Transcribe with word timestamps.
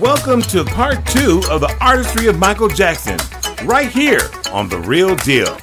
Welcome 0.00 0.40
to 0.42 0.64
part 0.64 1.04
two 1.06 1.42
of 1.50 1.60
the 1.60 1.76
artistry 1.80 2.26
of 2.26 2.38
Michael 2.38 2.68
Jackson, 2.68 3.18
right 3.66 3.88
here 3.88 4.22
on 4.50 4.68
The 4.68 4.78
Real 4.78 5.14
Deal. 5.16 5.54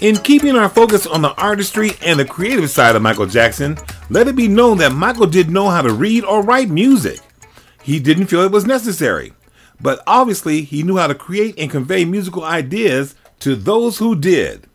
In 0.00 0.16
keeping 0.16 0.56
our 0.56 0.70
focus 0.70 1.06
on 1.06 1.20
the 1.20 1.34
artistry 1.36 1.90
and 2.02 2.18
the 2.18 2.24
creative 2.24 2.70
side 2.70 2.96
of 2.96 3.02
Michael 3.02 3.26
Jackson, 3.26 3.76
let 4.08 4.26
it 4.26 4.34
be 4.34 4.48
known 4.48 4.78
that 4.78 4.92
Michael 4.92 5.26
didn't 5.26 5.52
know 5.52 5.68
how 5.68 5.82
to 5.82 5.92
read 5.92 6.24
or 6.24 6.42
write 6.42 6.70
music. 6.70 7.20
He 7.82 8.00
didn't 8.00 8.26
feel 8.26 8.40
it 8.40 8.50
was 8.50 8.64
necessary, 8.64 9.34
but 9.80 10.02
obviously 10.06 10.62
he 10.62 10.82
knew 10.82 10.96
how 10.96 11.06
to 11.06 11.14
create 11.14 11.58
and 11.58 11.70
convey 11.70 12.06
musical 12.06 12.44
ideas 12.44 13.14
to 13.40 13.54
those 13.54 13.98
who 13.98 14.16
did. 14.16 14.66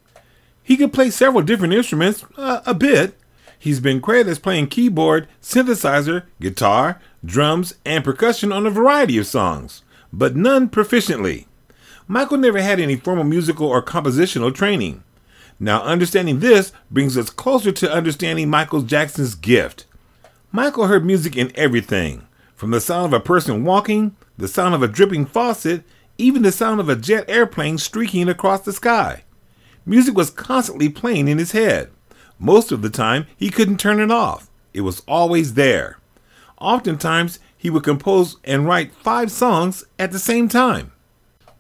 He 0.71 0.77
could 0.77 0.93
play 0.93 1.09
several 1.09 1.43
different 1.43 1.73
instruments, 1.73 2.23
uh, 2.37 2.61
a 2.65 2.73
bit. 2.73 3.19
He's 3.59 3.81
been 3.81 3.99
credited 3.99 4.31
as 4.31 4.39
playing 4.39 4.67
keyboard, 4.67 5.27
synthesizer, 5.41 6.23
guitar, 6.39 7.01
drums, 7.25 7.73
and 7.85 8.05
percussion 8.05 8.53
on 8.53 8.65
a 8.65 8.69
variety 8.69 9.17
of 9.17 9.27
songs, 9.27 9.81
but 10.13 10.37
none 10.37 10.69
proficiently. 10.69 11.47
Michael 12.07 12.37
never 12.37 12.61
had 12.61 12.79
any 12.79 12.95
formal 12.95 13.25
musical 13.25 13.67
or 13.67 13.83
compositional 13.83 14.55
training. 14.55 15.03
Now, 15.59 15.83
understanding 15.83 16.39
this 16.39 16.71
brings 16.89 17.17
us 17.17 17.29
closer 17.29 17.73
to 17.73 17.91
understanding 17.91 18.49
Michael 18.49 18.83
Jackson's 18.83 19.35
gift. 19.35 19.83
Michael 20.53 20.87
heard 20.87 21.05
music 21.05 21.35
in 21.35 21.51
everything 21.53 22.25
from 22.55 22.71
the 22.71 22.79
sound 22.79 23.07
of 23.07 23.19
a 23.19 23.19
person 23.19 23.65
walking, 23.65 24.15
the 24.37 24.47
sound 24.47 24.73
of 24.73 24.81
a 24.81 24.87
dripping 24.87 25.25
faucet, 25.25 25.83
even 26.17 26.43
the 26.43 26.51
sound 26.53 26.79
of 26.79 26.87
a 26.87 26.95
jet 26.95 27.25
airplane 27.27 27.77
streaking 27.77 28.29
across 28.29 28.61
the 28.61 28.71
sky. 28.71 29.25
Music 29.85 30.15
was 30.15 30.29
constantly 30.29 30.89
playing 30.89 31.27
in 31.27 31.37
his 31.37 31.53
head. 31.53 31.89
Most 32.37 32.71
of 32.71 32.81
the 32.81 32.89
time, 32.89 33.27
he 33.35 33.49
couldn't 33.49 33.79
turn 33.79 33.99
it 33.99 34.11
off. 34.11 34.49
It 34.73 34.81
was 34.81 35.01
always 35.07 35.55
there. 35.55 35.97
Oftentimes, 36.59 37.39
he 37.57 37.69
would 37.69 37.83
compose 37.83 38.37
and 38.43 38.67
write 38.67 38.93
five 38.93 39.31
songs 39.31 39.83
at 39.99 40.11
the 40.11 40.19
same 40.19 40.47
time. 40.47 40.91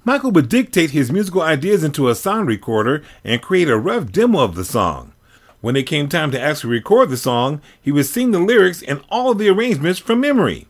Michael 0.03 0.31
would 0.31 0.49
dictate 0.49 0.91
his 0.91 1.11
musical 1.11 1.41
ideas 1.41 1.83
into 1.83 2.09
a 2.09 2.15
sound 2.15 2.47
recorder 2.47 3.03
and 3.23 3.41
create 3.41 3.69
a 3.69 3.77
rough 3.77 4.11
demo 4.11 4.39
of 4.39 4.55
the 4.55 4.65
song. 4.65 5.13
When 5.61 5.75
it 5.75 5.83
came 5.83 6.09
time 6.09 6.31
to 6.31 6.41
actually 6.41 6.71
record 6.71 7.09
the 7.09 7.17
song, 7.17 7.61
he 7.79 7.91
would 7.91 8.07
sing 8.07 8.31
the 8.31 8.39
lyrics 8.39 8.81
and 8.81 9.03
all 9.09 9.31
of 9.31 9.37
the 9.37 9.49
arrangements 9.49 9.99
from 9.99 10.19
memory. 10.19 10.67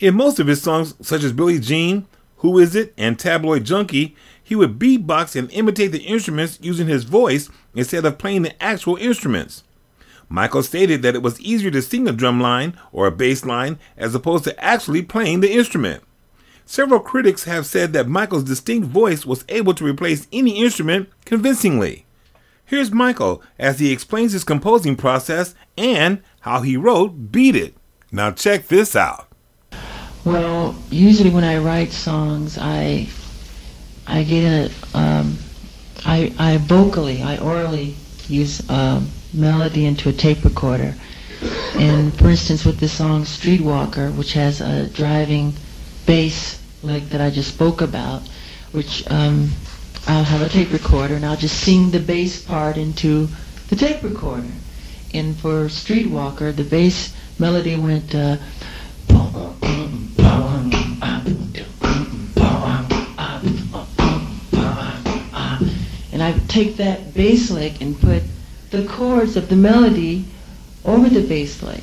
In 0.00 0.16
most 0.16 0.40
of 0.40 0.48
his 0.48 0.60
songs, 0.60 0.94
such 1.00 1.22
as 1.22 1.32
Billie 1.32 1.60
Jean, 1.60 2.08
Who 2.38 2.58
Is 2.58 2.74
It, 2.74 2.92
and 2.98 3.16
Tabloid 3.16 3.62
Junkie, 3.62 4.16
he 4.52 4.56
would 4.56 4.78
beatbox 4.78 5.34
and 5.34 5.50
imitate 5.52 5.92
the 5.92 6.02
instruments 6.02 6.58
using 6.60 6.86
his 6.86 7.04
voice 7.04 7.48
instead 7.74 8.04
of 8.04 8.18
playing 8.18 8.42
the 8.42 8.62
actual 8.62 8.96
instruments. 8.96 9.64
Michael 10.28 10.62
stated 10.62 11.00
that 11.00 11.14
it 11.14 11.22
was 11.22 11.40
easier 11.40 11.70
to 11.70 11.80
sing 11.80 12.06
a 12.06 12.12
drum 12.12 12.38
line 12.38 12.76
or 12.92 13.06
a 13.06 13.10
bass 13.10 13.46
line 13.46 13.78
as 13.96 14.14
opposed 14.14 14.44
to 14.44 14.62
actually 14.62 15.00
playing 15.00 15.40
the 15.40 15.50
instrument. 15.50 16.02
Several 16.66 17.00
critics 17.00 17.44
have 17.44 17.64
said 17.64 17.94
that 17.94 18.08
Michael's 18.08 18.44
distinct 18.44 18.88
voice 18.88 19.24
was 19.24 19.46
able 19.48 19.72
to 19.72 19.86
replace 19.86 20.26
any 20.30 20.62
instrument 20.62 21.08
convincingly. 21.24 22.04
Here's 22.66 22.90
Michael 22.90 23.42
as 23.58 23.78
he 23.78 23.90
explains 23.90 24.32
his 24.32 24.44
composing 24.44 24.96
process 24.96 25.54
and 25.78 26.22
how 26.40 26.60
he 26.60 26.76
wrote 26.76 27.32
Beat 27.32 27.56
It. 27.56 27.74
Now 28.10 28.32
check 28.32 28.68
this 28.68 28.94
out. 28.94 29.28
Well, 30.26 30.76
usually 30.90 31.30
when 31.30 31.42
I 31.42 31.56
write 31.56 31.90
songs, 31.90 32.58
I 32.58 33.08
I 34.06 34.22
get 34.24 34.44
a 34.44 34.98
um, 34.98 35.38
I 36.04 36.32
I 36.38 36.56
vocally, 36.58 37.22
I 37.22 37.38
orally 37.38 37.94
use 38.28 38.60
a 38.68 39.02
melody 39.32 39.86
into 39.86 40.08
a 40.08 40.12
tape 40.12 40.44
recorder. 40.44 40.94
And 41.74 42.14
for 42.16 42.30
instance, 42.30 42.64
with 42.64 42.78
the 42.78 42.88
song 42.88 43.24
Streetwalker, 43.24 44.14
which 44.16 44.32
has 44.34 44.60
a 44.60 44.88
driving 44.88 45.54
bass 46.06 46.60
like 46.82 47.08
that 47.10 47.20
I 47.20 47.30
just 47.30 47.54
spoke 47.54 47.80
about, 47.80 48.22
which 48.72 49.04
um, 49.10 49.50
I'll 50.06 50.24
have 50.24 50.42
a 50.42 50.48
tape 50.48 50.72
recorder 50.72 51.14
and 51.14 51.24
I'll 51.24 51.36
just 51.36 51.60
sing 51.60 51.90
the 51.90 52.00
bass 52.00 52.42
part 52.42 52.76
into 52.76 53.28
the 53.68 53.76
tape 53.76 54.02
recorder. 54.02 54.52
And 55.14 55.36
for 55.36 55.66
Streetwalker, 55.66 56.54
the 56.54 56.64
bass 56.64 57.14
melody 57.38 57.76
went. 57.76 58.14
Uh, 58.14 58.36
and 66.22 66.34
I 66.34 66.46
take 66.46 66.76
that 66.76 67.14
bass 67.14 67.50
lick 67.50 67.80
and 67.80 68.00
put 68.00 68.22
the 68.70 68.86
chords 68.86 69.36
of 69.36 69.48
the 69.48 69.56
melody 69.56 70.24
over 70.84 71.08
the 71.08 71.26
bass 71.26 71.62
lick. 71.62 71.82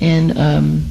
And 0.00 0.38
um, 0.38 0.86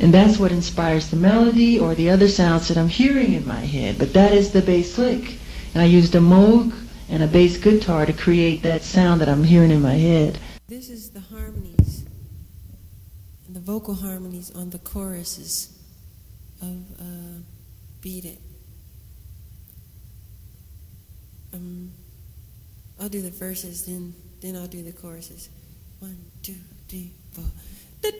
and 0.00 0.14
that's 0.14 0.38
what 0.38 0.52
inspires 0.52 1.10
the 1.10 1.16
melody 1.16 1.80
or 1.80 1.94
the 1.96 2.10
other 2.10 2.28
sounds 2.28 2.68
that 2.68 2.76
I'm 2.76 2.88
hearing 2.88 3.32
in 3.32 3.46
my 3.46 3.60
head. 3.60 3.98
But 3.98 4.12
that 4.12 4.32
is 4.32 4.52
the 4.52 4.62
bass 4.62 4.96
lick. 4.98 5.38
And 5.74 5.82
I 5.82 5.86
used 5.86 6.14
a 6.14 6.18
Moog 6.18 6.72
and 7.08 7.22
a 7.22 7.26
bass 7.26 7.56
guitar 7.56 8.06
to 8.06 8.12
create 8.12 8.62
that 8.62 8.82
sound 8.82 9.20
that 9.20 9.28
I'm 9.28 9.42
hearing 9.42 9.72
in 9.72 9.82
my 9.82 9.94
head. 9.94 10.38
This 10.68 10.88
is 10.88 11.10
the 11.10 11.20
harmonies 11.20 12.04
and 13.46 13.56
the 13.56 13.60
vocal 13.60 13.94
harmonies 13.94 14.54
on 14.54 14.70
the 14.70 14.78
choruses 14.78 15.76
of 16.62 17.00
uh, 17.00 17.42
Beat 18.00 18.24
It. 18.24 18.38
Um, 21.52 21.90
I'll 23.00 23.08
do 23.08 23.22
the 23.22 23.30
verses, 23.30 23.86
then 23.86 24.14
then 24.40 24.56
I'll 24.56 24.66
do 24.66 24.82
the 24.82 24.92
choruses. 24.92 25.48
One, 25.98 26.16
two, 26.42 26.54
three, 26.88 27.12
four. 27.32 27.44
But 28.02 28.14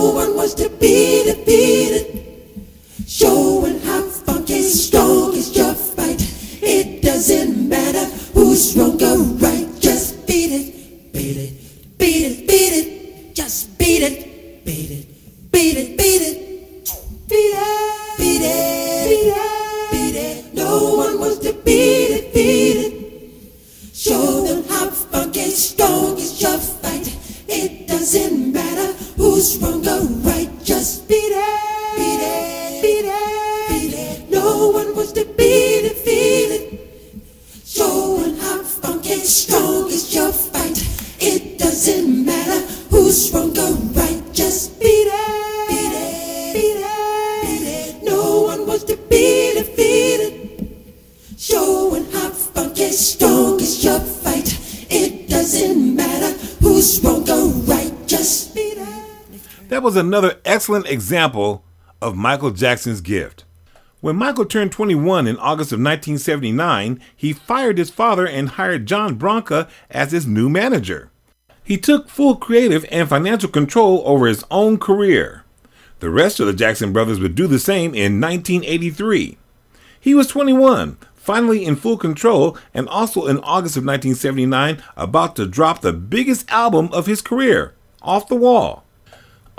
No 0.00 0.12
one 0.12 0.34
wants 0.34 0.54
to 0.54 0.70
be 0.70 1.28
it, 1.28 2.29
another 60.00 60.40
excellent 60.44 60.88
example 60.88 61.64
of 62.02 62.16
Michael 62.16 62.50
Jackson's 62.50 63.00
gift. 63.00 63.44
When 64.00 64.16
Michael 64.16 64.46
turned 64.46 64.72
21 64.72 65.26
in 65.26 65.36
August 65.36 65.72
of 65.72 65.78
1979, 65.78 67.00
he 67.14 67.34
fired 67.34 67.76
his 67.76 67.90
father 67.90 68.26
and 68.26 68.48
hired 68.48 68.86
John 68.86 69.14
Branca 69.14 69.68
as 69.90 70.12
his 70.12 70.26
new 70.26 70.48
manager. 70.48 71.10
He 71.62 71.76
took 71.76 72.08
full 72.08 72.36
creative 72.36 72.86
and 72.90 73.08
financial 73.08 73.50
control 73.50 74.02
over 74.06 74.26
his 74.26 74.42
own 74.50 74.78
career. 74.78 75.44
The 76.00 76.10
rest 76.10 76.40
of 76.40 76.46
the 76.46 76.54
Jackson 76.54 76.94
brothers 76.94 77.20
would 77.20 77.34
do 77.34 77.46
the 77.46 77.58
same 77.58 77.94
in 77.94 78.20
1983. 78.20 79.36
He 80.00 80.14
was 80.14 80.26
21, 80.28 80.96
finally 81.14 81.66
in 81.66 81.76
full 81.76 81.98
control, 81.98 82.56
and 82.72 82.88
also 82.88 83.26
in 83.26 83.36
August 83.40 83.76
of 83.76 83.84
1979 83.84 84.82
about 84.96 85.36
to 85.36 85.46
drop 85.46 85.82
the 85.82 85.92
biggest 85.92 86.50
album 86.50 86.88
of 86.92 87.04
his 87.04 87.20
career, 87.20 87.74
Off 88.00 88.26
the 88.28 88.34
Wall. 88.34 88.84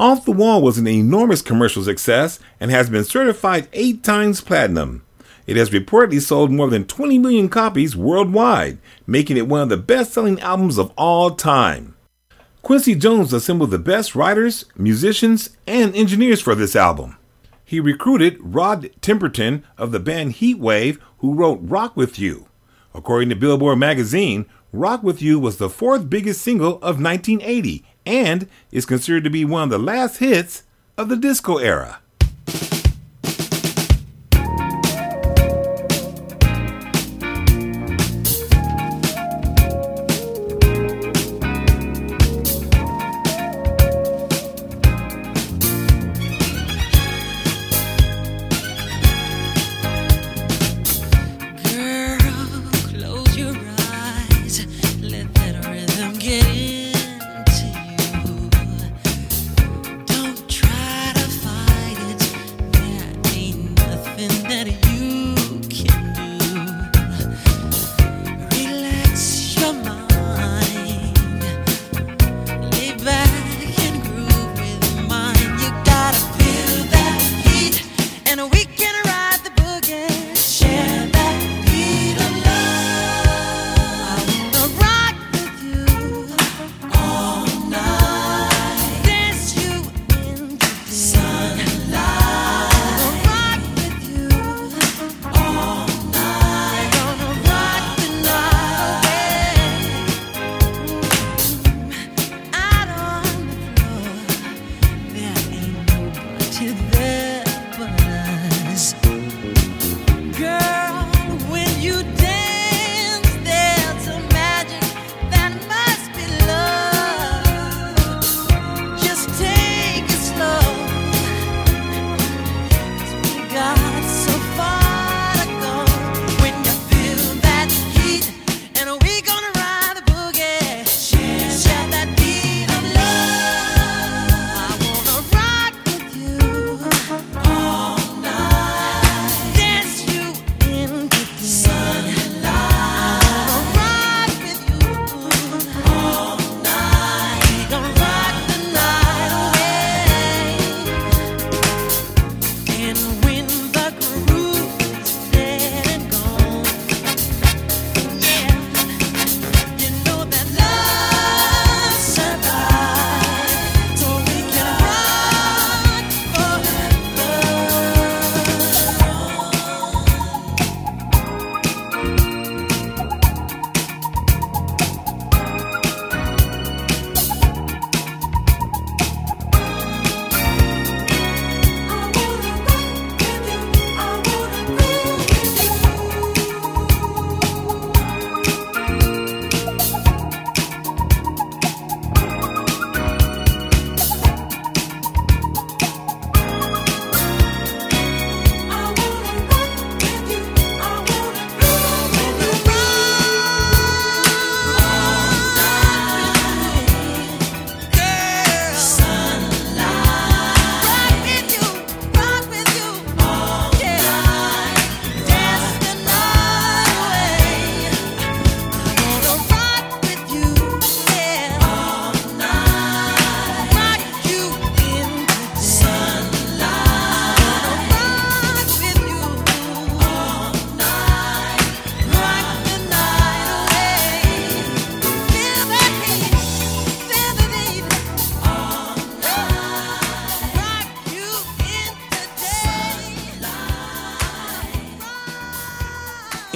Off 0.02 0.26
the 0.26 0.32
Wall 0.32 0.64
was 0.64 0.80
an 0.80 0.88
enormous 0.88 1.44
commercial 1.44 1.84
success 1.84 2.40
and 2.60 2.72
has 2.72 2.90
been 2.90 3.04
certified 3.04 3.68
eight 3.72 4.04
times 4.04 4.42
platinum. 4.42 5.04
It 5.46 5.58
has 5.58 5.70
reportedly 5.70 6.20
sold 6.20 6.50
more 6.50 6.72
than 6.72 6.86
20 6.86 7.20
million 7.20 7.50
copies 7.50 7.96
worldwide, 7.96 8.80
making 9.06 9.38
it 9.38 9.48
one 9.48 9.62
of 9.62 9.70
the 9.70 9.78
best 9.78 10.12
selling 10.12 10.40
albums 10.40 10.80
of 10.80 10.92
all 10.98 11.30
time. 11.30 11.94
Quincy 12.64 12.96
Jones 12.96 13.32
assembled 13.32 13.70
the 13.70 13.78
best 13.78 14.16
writers, 14.16 14.66
musicians, 14.76 15.56
and 15.68 15.96
engineers 15.96 16.42
for 16.42 16.56
this 16.56 16.76
album. 16.76 17.18
He 17.64 17.80
recruited 17.80 18.40
Rod 18.40 18.90
Temperton 19.02 19.62
of 19.78 19.92
the 19.92 20.00
band 20.00 20.34
Heatwave, 20.38 20.98
who 21.20 21.36
wrote 21.36 21.60
Rock 21.62 21.96
With 21.96 22.18
You. 22.18 22.48
According 22.96 23.30
to 23.30 23.36
Billboard 23.36 23.78
magazine, 23.78 24.48
Rock 24.74 25.04
With 25.04 25.22
You 25.22 25.38
was 25.38 25.58
the 25.58 25.70
fourth 25.70 26.10
biggest 26.10 26.42
single 26.42 26.78
of 26.78 27.00
1980 27.00 27.86
and 28.06 28.48
is 28.72 28.86
considered 28.86 29.24
to 29.24 29.30
be 29.30 29.46
one 29.46 29.64
of 29.64 29.70
the 29.70 29.78
last 29.78 30.18
hits 30.18 30.64
of 30.98 31.10
the 31.10 31.16
disco 31.16 31.58
era. 31.58 32.00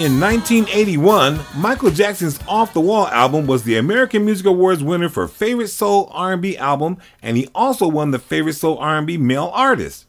In 0.05 0.19
1981, 0.19 1.39
Michael 1.57 1.89
Jackson's 1.89 2.39
Off 2.47 2.73
the 2.73 2.79
Wall 2.79 3.07
album 3.07 3.47
was 3.47 3.63
the 3.63 3.75
American 3.75 4.23
Music 4.23 4.45
Awards 4.45 4.83
winner 4.83 5.09
for 5.09 5.27
Favorite 5.27 5.69
Soul 5.69 6.11
R&B 6.13 6.55
Album, 6.57 6.99
and 7.23 7.37
he 7.37 7.47
also 7.55 7.87
won 7.87 8.11
the 8.11 8.19
Favorite 8.19 8.53
Soul 8.53 8.77
R&B 8.77 9.17
Male 9.17 9.49
Artist. 9.51 10.05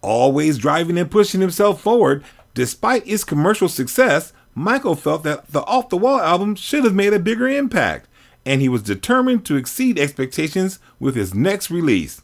Always 0.00 0.56
driving 0.56 0.96
and 0.96 1.10
pushing 1.10 1.42
himself 1.42 1.82
forward, 1.82 2.24
despite 2.54 3.06
its 3.06 3.24
commercial 3.24 3.68
success, 3.68 4.32
Michael 4.54 4.94
felt 4.94 5.22
that 5.24 5.52
the 5.52 5.60
Off 5.64 5.90
the 5.90 5.98
Wall 5.98 6.18
album 6.18 6.54
should 6.54 6.84
have 6.84 6.94
made 6.94 7.12
a 7.12 7.18
bigger 7.18 7.46
impact, 7.46 8.08
and 8.46 8.62
he 8.62 8.70
was 8.70 8.80
determined 8.80 9.44
to 9.44 9.56
exceed 9.56 9.98
expectations 9.98 10.78
with 10.98 11.14
his 11.14 11.34
next 11.34 11.70
release. 11.70 12.22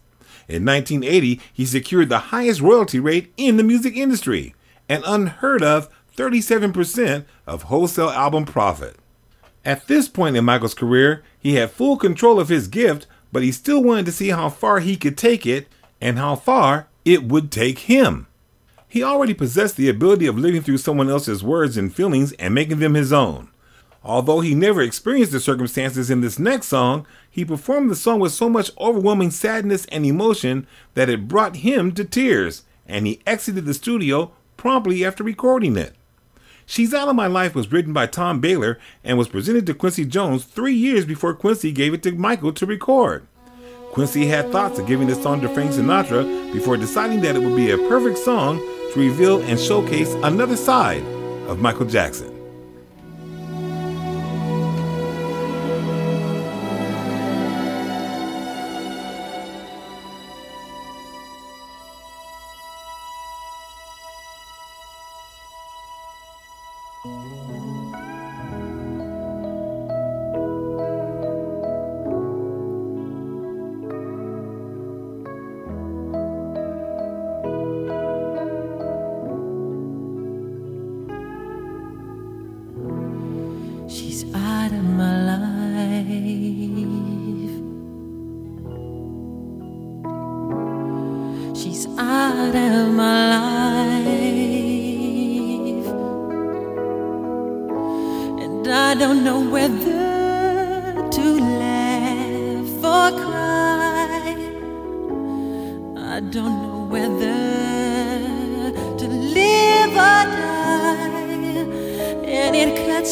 In 0.49 0.65
1980, 0.65 1.43
he 1.53 1.67
secured 1.67 2.09
the 2.09 2.19
highest 2.33 2.63
royalty 2.63 2.99
rate 2.99 3.35
in 3.37 3.59
the 3.59 3.63
music 3.63 3.99
industry, 3.99 4.55
an 4.89 5.03
unheard 5.05 5.63
of 5.63 5.91
37% 6.17 7.25
of 7.47 7.65
wholesale 7.65 8.11
album 8.11 8.45
profit. 8.45 8.97
At 9.65 9.87
this 9.87 10.09
point 10.09 10.37
in 10.37 10.45
Michael's 10.45 10.75
career, 10.75 11.23
he 11.39 11.55
had 11.55 11.71
full 11.71 11.97
control 11.97 12.41
of 12.41 12.49
his 12.49 12.69
gift, 12.69 13.07
but 13.31 13.43
he 13.43 13.53
still 13.53 13.83
wanted 13.83 14.07
to 14.07 14.13
see 14.13 14.31
how 14.31 14.49
far 14.49 14.81
he 14.81 14.97
could 14.97 15.17
take 15.17 15.47
it 15.47 15.69
and 16.01 16.19
how 16.19 16.35
far 16.35 16.89
it 17.05 17.25
would 17.25 17.51
take 17.51 17.81
him. 17.81 18.27
He 18.89 19.03
already 19.03 19.33
possessed 19.33 19.77
the 19.77 19.89
ability 19.89 20.27
of 20.27 20.39
living 20.39 20.63
through 20.63 20.79
someone 20.79 21.09
else's 21.09 21.43
words 21.43 21.77
and 21.77 21.95
feelings 21.95 22.33
and 22.33 22.55
making 22.55 22.81
them 22.81 22.95
his 22.95 23.13
own. 23.13 23.49
Although 24.05 24.41
he 24.41 24.55
never 24.55 24.83
experienced 24.83 25.33
the 25.33 25.41
circumstances 25.41 26.11
in 26.11 26.21
this 26.21 26.39
next 26.39 26.67
song, 26.67 27.07
he 27.31 27.45
performed 27.45 27.89
the 27.91 27.97
song 27.97 28.19
with 28.19 28.33
so 28.33 28.49
much 28.49 28.71
overwhelming 28.79 29.31
sadness 29.31 29.87
and 29.87 30.05
emotion 30.05 30.67
that 30.95 31.09
it 31.09 31.29
brought 31.29 31.57
him 31.57 31.93
to 31.93 32.05
tears, 32.05 32.65
and 32.87 33.07
he 33.07 33.23
exited 33.27 33.65
the 33.65 33.75
studio 33.75 34.33
promptly 34.57 35.05
after 35.05 35.23
recording 35.23 35.77
it. 35.77 35.95
She's 36.73 36.95
Out 36.95 37.07
of 37.07 37.15
My 37.15 37.27
Life 37.27 37.55
was 37.55 37.71
written 37.71 37.93
by 37.93 38.07
Tom 38.07 38.41
Bahler 38.41 38.79
and 39.05 39.19
was 39.19 39.29
presented 39.29 39.67
to 39.67 39.75
Quincy 39.75 40.07
Jones 40.07 40.45
three 40.45 40.73
years 40.73 41.05
before 41.05 41.35
Quincy 41.35 41.71
gave 41.71 41.93
it 41.93 42.03
to 42.05 42.13
Michael 42.13 42.51
to 42.55 42.65
record. 42.65 43.27
Quincy 43.91 44.25
had 44.25 44.51
thoughts 44.51 44.79
of 44.79 44.87
giving 44.87 45.07
this 45.07 45.23
song 45.23 45.43
to 45.43 45.51
Frank 45.51 45.73
Sinatra 45.73 46.51
before 46.51 46.79
deciding 46.79 47.21
that 47.21 47.37
it 47.37 47.43
would 47.43 47.57
be 47.57 47.73
a 47.73 47.77
perfect 47.77 48.17
song 48.17 48.57
to 48.95 49.01
reveal 49.01 49.43
and 49.43 49.61
showcase 49.61 50.15
another 50.23 50.57
side 50.57 51.05
of 51.47 51.61
Michael 51.61 51.85
Jackson. 51.85 52.32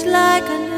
Like 0.04 0.49
a 0.49 0.70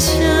墙 0.00 0.39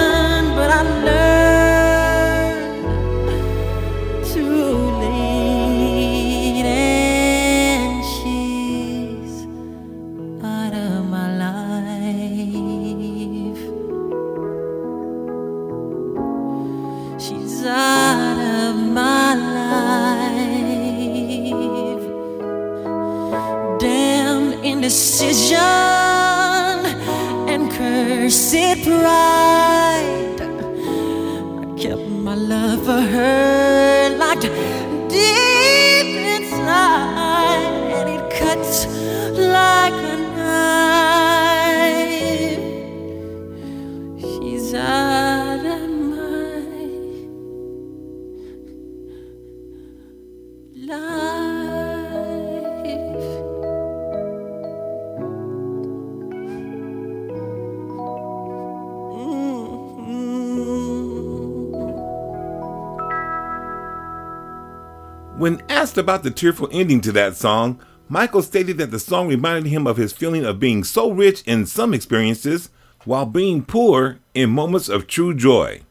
about 66.00 66.24
the 66.24 66.30
tearful 66.30 66.68
ending 66.72 67.00
to 67.02 67.12
that 67.12 67.36
song, 67.36 67.80
Michael 68.08 68.42
stated 68.42 68.78
that 68.78 68.90
the 68.90 68.98
song 68.98 69.28
reminded 69.28 69.70
him 69.70 69.86
of 69.86 69.96
his 69.96 70.12
feeling 70.12 70.44
of 70.44 70.58
being 70.58 70.82
so 70.82 71.10
rich 71.12 71.42
in 71.46 71.64
some 71.66 71.94
experiences 71.94 72.70
while 73.04 73.26
being 73.26 73.64
poor 73.64 74.18
in 74.34 74.50
moments 74.50 74.88
of 74.88 75.06
true 75.06 75.32
joy. 75.32 75.82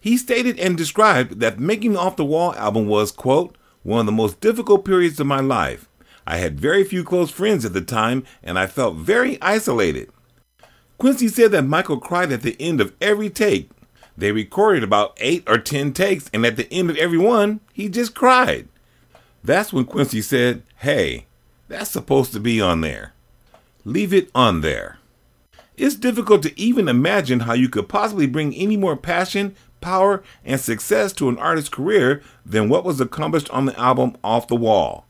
He 0.00 0.16
stated 0.16 0.58
and 0.58 0.76
described 0.76 1.40
that 1.40 1.58
making 1.58 1.96
Off 1.96 2.16
the 2.16 2.24
Wall 2.24 2.54
album 2.54 2.86
was, 2.86 3.12
quote, 3.12 3.58
one 3.82 4.00
of 4.00 4.06
the 4.06 4.12
most 4.12 4.40
difficult 4.40 4.84
periods 4.84 5.20
of 5.20 5.26
my 5.26 5.40
life. 5.40 5.88
I 6.26 6.38
had 6.38 6.58
very 6.58 6.84
few 6.84 7.04
close 7.04 7.30
friends 7.30 7.64
at 7.64 7.74
the 7.74 7.80
time 7.80 8.24
and 8.42 8.58
I 8.58 8.66
felt 8.66 8.96
very 8.96 9.40
isolated. 9.42 10.10
Quincy 10.98 11.28
said 11.28 11.52
that 11.52 11.62
Michael 11.62 12.00
cried 12.00 12.32
at 12.32 12.42
the 12.42 12.56
end 12.58 12.80
of 12.80 12.94
every 13.00 13.30
take. 13.30 13.70
They 14.16 14.32
recorded 14.32 14.82
about 14.82 15.16
eight 15.20 15.44
or 15.46 15.58
ten 15.58 15.92
takes, 15.92 16.28
and 16.32 16.44
at 16.44 16.56
the 16.56 16.70
end 16.72 16.90
of 16.90 16.96
every 16.96 17.18
one, 17.18 17.60
he 17.72 17.88
just 17.88 18.16
cried. 18.16 18.66
That's 19.42 19.72
when 19.72 19.84
Quincy 19.84 20.22
said, 20.22 20.62
Hey, 20.76 21.26
that's 21.68 21.90
supposed 21.90 22.32
to 22.32 22.40
be 22.40 22.60
on 22.60 22.80
there. 22.80 23.12
Leave 23.84 24.12
it 24.12 24.30
on 24.34 24.60
there. 24.60 24.98
It's 25.76 25.94
difficult 25.94 26.42
to 26.42 26.60
even 26.60 26.88
imagine 26.88 27.40
how 27.40 27.52
you 27.52 27.68
could 27.68 27.88
possibly 27.88 28.26
bring 28.26 28.54
any 28.54 28.76
more 28.76 28.96
passion, 28.96 29.54
power, 29.80 30.24
and 30.44 30.60
success 30.60 31.12
to 31.14 31.28
an 31.28 31.38
artist's 31.38 31.70
career 31.70 32.22
than 32.44 32.68
what 32.68 32.84
was 32.84 33.00
accomplished 33.00 33.48
on 33.50 33.66
the 33.66 33.78
album 33.78 34.16
Off 34.24 34.48
the 34.48 34.56
Wall. 34.56 35.06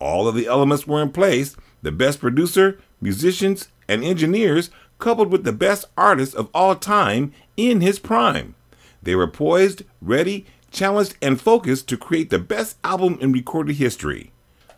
All 0.00 0.26
of 0.26 0.34
the 0.34 0.46
elements 0.46 0.86
were 0.86 1.00
in 1.00 1.12
place 1.12 1.56
the 1.82 1.92
best 1.92 2.20
producer, 2.20 2.80
musicians, 3.00 3.68
and 3.88 4.02
engineers 4.02 4.70
coupled 4.98 5.30
with 5.30 5.44
the 5.44 5.52
best 5.52 5.84
artists 5.96 6.34
of 6.34 6.48
all 6.52 6.74
time 6.74 7.32
in 7.56 7.80
his 7.80 7.98
prime. 7.98 8.54
They 9.02 9.14
were 9.14 9.26
poised, 9.26 9.82
ready, 10.00 10.46
challenged, 10.72 11.16
and 11.22 11.40
focused 11.40 11.88
to 11.88 11.96
create 11.96 12.30
the 12.30 12.38
best 12.38 12.76
album 12.82 13.18
in 13.20 13.32
recorded 13.32 13.76
history. 13.76 14.32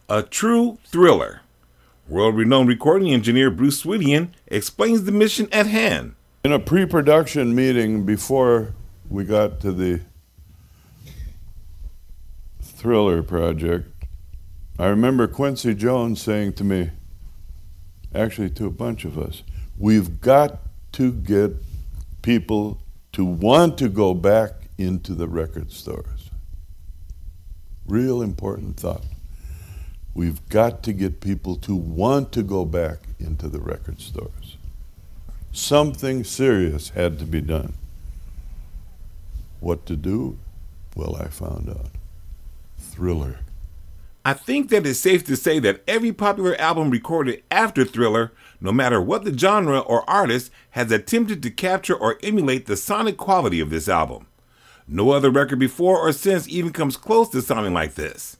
A 0.08 0.22
true 0.22 0.78
thriller. 0.84 1.40
World 2.08 2.36
renowned 2.36 2.68
recording 2.68 3.10
engineer 3.12 3.50
Bruce 3.50 3.82
Swedien 3.82 4.28
explains 4.48 5.04
the 5.04 5.12
mission 5.12 5.48
at 5.50 5.66
hand. 5.66 6.14
In 6.44 6.52
a 6.52 6.58
pre 6.58 6.84
production 6.84 7.54
meeting 7.54 8.04
before 8.04 8.74
we 9.08 9.24
got 9.24 9.60
to 9.60 9.72
the 9.72 10.00
thriller 12.60 13.22
project, 13.22 13.88
I 14.78 14.88
remember 14.88 15.26
Quincy 15.26 15.74
Jones 15.74 16.20
saying 16.20 16.54
to 16.54 16.64
me, 16.64 16.90
actually 18.14 18.50
to 18.50 18.66
a 18.66 18.70
bunch 18.70 19.06
of 19.06 19.16
us, 19.16 19.42
we've 19.78 20.20
got 20.20 20.58
to 20.92 21.12
get 21.12 21.52
people 22.20 22.78
to 23.12 23.24
want 23.24 23.78
to 23.78 23.88
go 23.88 24.12
back 24.12 24.63
into 24.78 25.14
the 25.14 25.28
record 25.28 25.70
stores. 25.72 26.30
Real 27.86 28.22
important 28.22 28.78
thought. 28.78 29.04
We've 30.14 30.46
got 30.48 30.82
to 30.84 30.92
get 30.92 31.20
people 31.20 31.56
to 31.56 31.74
want 31.74 32.32
to 32.32 32.42
go 32.42 32.64
back 32.64 33.00
into 33.18 33.48
the 33.48 33.60
record 33.60 34.00
stores. 34.00 34.56
Something 35.52 36.24
serious 36.24 36.90
had 36.90 37.18
to 37.18 37.24
be 37.24 37.40
done. 37.40 37.74
What 39.60 39.86
to 39.86 39.96
do? 39.96 40.38
Well, 40.96 41.16
I 41.16 41.28
found 41.28 41.68
out. 41.68 41.90
Thriller. 42.78 43.40
I 44.24 44.32
think 44.32 44.70
that 44.70 44.86
it's 44.86 45.00
safe 45.00 45.24
to 45.26 45.36
say 45.36 45.58
that 45.58 45.82
every 45.86 46.12
popular 46.12 46.58
album 46.60 46.90
recorded 46.90 47.42
after 47.50 47.84
Thriller, 47.84 48.32
no 48.60 48.72
matter 48.72 49.00
what 49.00 49.24
the 49.24 49.36
genre 49.36 49.80
or 49.80 50.08
artist, 50.08 50.50
has 50.70 50.90
attempted 50.90 51.42
to 51.42 51.50
capture 51.50 51.94
or 51.94 52.18
emulate 52.22 52.66
the 52.66 52.76
sonic 52.76 53.16
quality 53.16 53.60
of 53.60 53.70
this 53.70 53.88
album. 53.88 54.26
No 54.86 55.10
other 55.10 55.30
record 55.30 55.58
before 55.58 55.98
or 55.98 56.12
since 56.12 56.48
even 56.48 56.72
comes 56.72 56.96
close 56.96 57.28
to 57.30 57.42
sounding 57.42 57.72
like 57.72 57.94
this. 57.94 58.36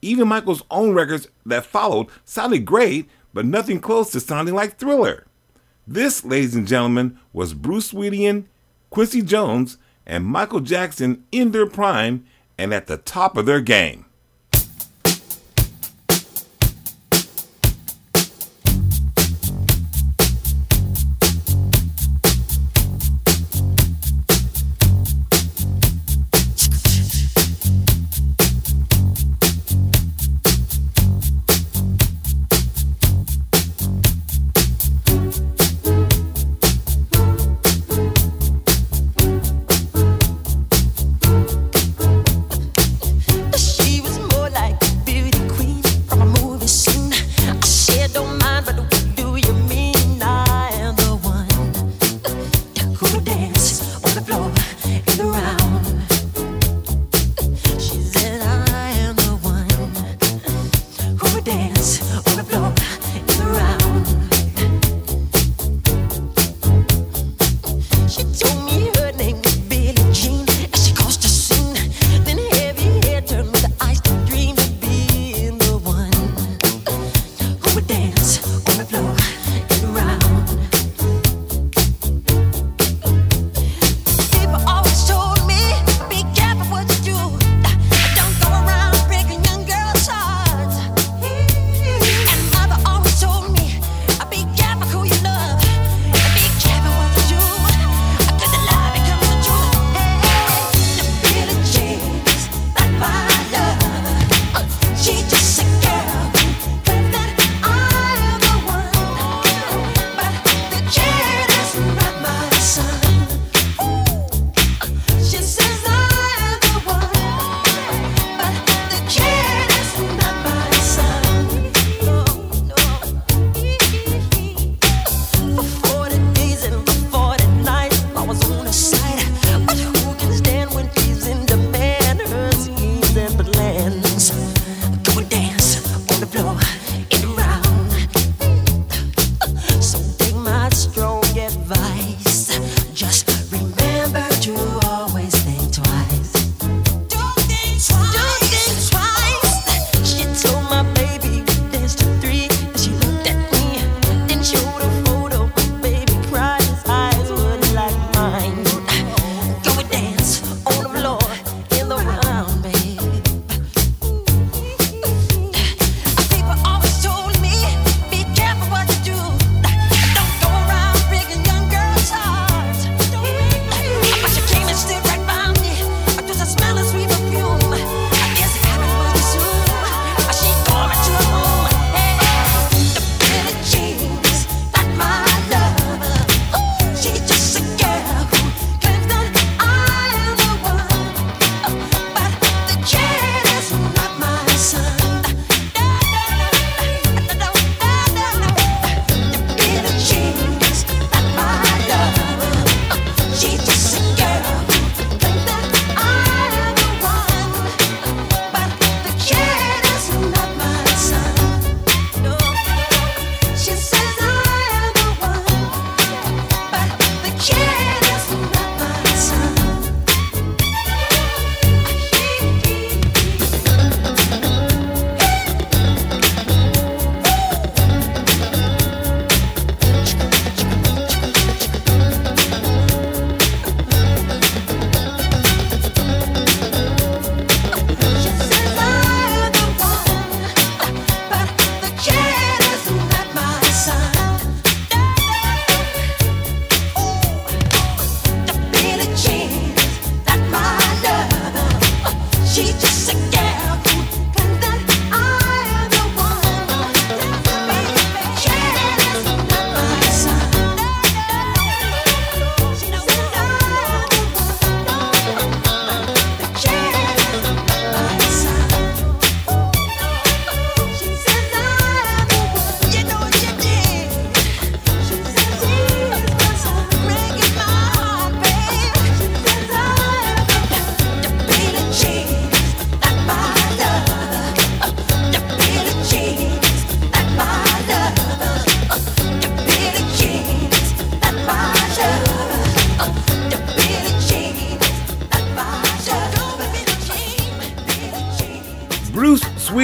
Even 0.00 0.28
Michael's 0.28 0.64
own 0.70 0.94
records 0.94 1.28
that 1.46 1.66
followed 1.66 2.08
sounded 2.24 2.64
great, 2.64 3.08
but 3.32 3.44
nothing 3.44 3.80
close 3.80 4.10
to 4.10 4.20
sounding 4.20 4.54
like 4.54 4.78
Thriller. 4.78 5.26
This, 5.86 6.24
ladies 6.24 6.54
and 6.54 6.66
gentlemen, 6.66 7.18
was 7.32 7.54
Bruce 7.54 7.92
Swedien, 7.92 8.44
Quincy 8.90 9.22
Jones, 9.22 9.78
and 10.06 10.24
Michael 10.24 10.60
Jackson 10.60 11.24
in 11.30 11.52
their 11.52 11.66
prime 11.66 12.24
and 12.58 12.72
at 12.72 12.86
the 12.86 12.96
top 12.96 13.36
of 13.36 13.46
their 13.46 13.60
game. 13.60 14.06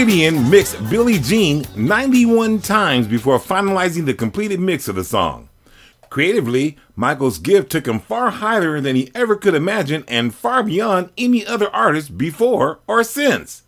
Swedien 0.09 0.49
mixed 0.49 0.89
Billie 0.89 1.19
Jean 1.19 1.67
91 1.77 2.61
times 2.61 3.07
before 3.07 3.39
finalizing 3.39 4.07
the 4.07 4.15
completed 4.15 4.59
mix 4.59 4.89
of 4.89 4.95
the 4.95 5.05
song. 5.05 5.51
Creatively, 6.09 6.79
Michael's 6.97 7.39
gift 7.39 7.71
took 7.71 7.87
him 7.87 8.01
far 8.01 8.31
higher 8.31 8.81
than 8.81 8.97
he 8.97 9.11
ever 9.15 9.37
could 9.37 9.55
imagine 9.55 10.05
and 10.09 10.35
far 10.35 10.63
beyond 10.63 11.11
any 11.19 11.47
other 11.47 11.69
artist 11.77 12.17
before 12.17 12.81
or 12.87 13.05
since. 13.05 13.65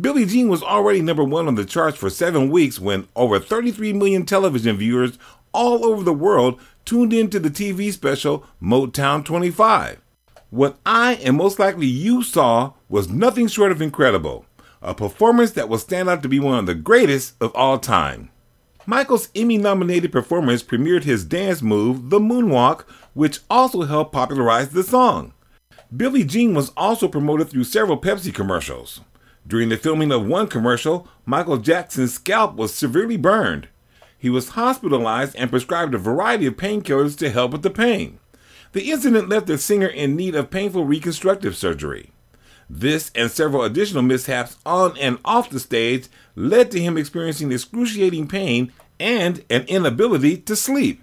Billie 0.00 0.24
Jean 0.24 0.48
was 0.48 0.62
already 0.62 1.02
number 1.02 1.22
one 1.22 1.46
on 1.48 1.54
the 1.54 1.66
charts 1.66 1.98
for 1.98 2.08
seven 2.08 2.48
weeks 2.48 2.80
when 2.80 3.06
over 3.14 3.38
33 3.38 3.92
million 3.92 4.24
television 4.24 4.78
viewers 4.78 5.18
all 5.52 5.84
over 5.84 6.02
the 6.02 6.14
world 6.14 6.58
tuned 6.86 7.12
in 7.12 7.28
to 7.28 7.38
the 7.38 7.50
TV 7.50 7.92
special 7.92 8.46
Motown 8.62 9.22
25. 9.22 10.00
What 10.48 10.78
I 10.86 11.16
and 11.16 11.36
most 11.36 11.58
likely 11.58 11.88
you 11.88 12.22
saw 12.22 12.72
was 12.88 13.10
nothing 13.10 13.48
short 13.48 13.70
of 13.70 13.82
incredible, 13.82 14.46
a 14.84 14.94
performance 14.94 15.52
that 15.52 15.68
will 15.68 15.78
stand 15.78 16.08
out 16.08 16.22
to 16.22 16.28
be 16.28 16.38
one 16.38 16.58
of 16.58 16.66
the 16.66 16.74
greatest 16.74 17.34
of 17.40 17.54
all 17.54 17.78
time. 17.78 18.30
Michael's 18.86 19.30
Emmy 19.34 19.56
nominated 19.56 20.12
performance 20.12 20.62
premiered 20.62 21.04
his 21.04 21.24
dance 21.24 21.62
move, 21.62 22.10
the 22.10 22.18
moonwalk, 22.18 22.82
which 23.14 23.40
also 23.48 23.82
helped 23.82 24.12
popularize 24.12 24.70
the 24.70 24.82
song. 24.82 25.32
Billie 25.94 26.24
Jean 26.24 26.54
was 26.54 26.70
also 26.76 27.08
promoted 27.08 27.48
through 27.48 27.64
several 27.64 27.98
Pepsi 27.98 28.32
commercials. 28.34 29.00
During 29.46 29.68
the 29.68 29.76
filming 29.76 30.12
of 30.12 30.26
one 30.26 30.48
commercial, 30.48 31.08
Michael 31.24 31.58
Jackson's 31.58 32.14
scalp 32.14 32.56
was 32.56 32.74
severely 32.74 33.16
burned. 33.16 33.68
He 34.18 34.30
was 34.30 34.50
hospitalized 34.50 35.36
and 35.36 35.50
prescribed 35.50 35.94
a 35.94 35.98
variety 35.98 36.46
of 36.46 36.56
painkillers 36.56 37.16
to 37.18 37.30
help 37.30 37.52
with 37.52 37.62
the 37.62 37.70
pain. 37.70 38.18
The 38.72 38.90
incident 38.90 39.28
left 39.28 39.46
the 39.46 39.58
singer 39.58 39.86
in 39.86 40.16
need 40.16 40.34
of 40.34 40.50
painful 40.50 40.84
reconstructive 40.84 41.56
surgery. 41.56 42.10
This 42.76 43.12
and 43.14 43.30
several 43.30 43.62
additional 43.62 44.02
mishaps 44.02 44.56
on 44.66 44.98
and 44.98 45.18
off 45.24 45.48
the 45.48 45.60
stage 45.60 46.08
led 46.34 46.72
to 46.72 46.80
him 46.80 46.98
experiencing 46.98 47.52
excruciating 47.52 48.26
pain 48.26 48.72
and 48.98 49.44
an 49.48 49.62
inability 49.68 50.38
to 50.38 50.56
sleep. 50.56 51.00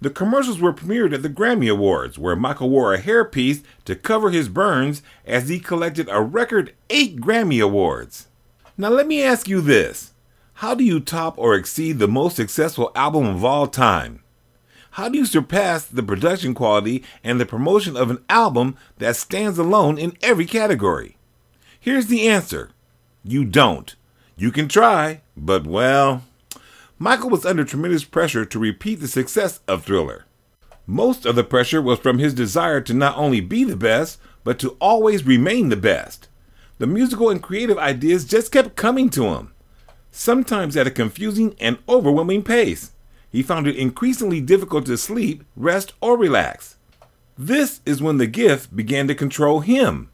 The 0.00 0.10
commercials 0.10 0.60
were 0.60 0.72
premiered 0.72 1.12
at 1.12 1.22
the 1.22 1.28
Grammy 1.28 1.68
Awards, 1.68 2.20
where 2.20 2.36
Michael 2.36 2.70
wore 2.70 2.94
a 2.94 3.02
hairpiece 3.02 3.64
to 3.84 3.96
cover 3.96 4.30
his 4.30 4.48
burns 4.48 5.02
as 5.26 5.48
he 5.48 5.58
collected 5.58 6.08
a 6.08 6.22
record 6.22 6.72
eight 6.88 7.20
Grammy 7.20 7.60
Awards. 7.60 8.28
Now, 8.76 8.90
let 8.90 9.08
me 9.08 9.20
ask 9.20 9.48
you 9.48 9.60
this 9.60 10.12
How 10.54 10.76
do 10.76 10.84
you 10.84 11.00
top 11.00 11.36
or 11.36 11.56
exceed 11.56 11.98
the 11.98 12.06
most 12.06 12.36
successful 12.36 12.92
album 12.94 13.26
of 13.26 13.44
all 13.44 13.66
time? 13.66 14.22
How 14.98 15.08
do 15.08 15.16
you 15.16 15.26
surpass 15.26 15.84
the 15.84 16.02
production 16.02 16.54
quality 16.54 17.04
and 17.22 17.38
the 17.38 17.46
promotion 17.46 17.96
of 17.96 18.10
an 18.10 18.18
album 18.28 18.76
that 18.96 19.14
stands 19.14 19.56
alone 19.56 19.96
in 19.96 20.18
every 20.22 20.44
category? 20.44 21.16
Here's 21.78 22.08
the 22.08 22.26
answer 22.26 22.72
you 23.22 23.44
don't. 23.44 23.94
You 24.36 24.50
can 24.50 24.66
try, 24.66 25.20
but 25.36 25.68
well, 25.68 26.24
Michael 26.98 27.30
was 27.30 27.46
under 27.46 27.64
tremendous 27.64 28.02
pressure 28.02 28.44
to 28.46 28.58
repeat 28.58 28.96
the 28.96 29.06
success 29.06 29.60
of 29.68 29.84
Thriller. 29.84 30.24
Most 30.84 31.24
of 31.24 31.36
the 31.36 31.44
pressure 31.44 31.80
was 31.80 32.00
from 32.00 32.18
his 32.18 32.34
desire 32.34 32.80
to 32.80 32.92
not 32.92 33.16
only 33.16 33.40
be 33.40 33.62
the 33.62 33.76
best, 33.76 34.18
but 34.42 34.58
to 34.58 34.70
always 34.80 35.24
remain 35.24 35.68
the 35.68 35.76
best. 35.76 36.26
The 36.78 36.88
musical 36.88 37.30
and 37.30 37.40
creative 37.40 37.78
ideas 37.78 38.24
just 38.24 38.50
kept 38.50 38.74
coming 38.74 39.10
to 39.10 39.26
him, 39.26 39.52
sometimes 40.10 40.76
at 40.76 40.88
a 40.88 40.90
confusing 40.90 41.54
and 41.60 41.78
overwhelming 41.88 42.42
pace. 42.42 42.90
He 43.30 43.42
found 43.42 43.66
it 43.66 43.76
increasingly 43.76 44.40
difficult 44.40 44.86
to 44.86 44.96
sleep, 44.96 45.44
rest, 45.56 45.92
or 46.00 46.16
relax. 46.16 46.76
This 47.36 47.80
is 47.86 48.02
when 48.02 48.18
the 48.18 48.26
gift 48.26 48.74
began 48.74 49.06
to 49.08 49.14
control 49.14 49.60
him. 49.60 50.10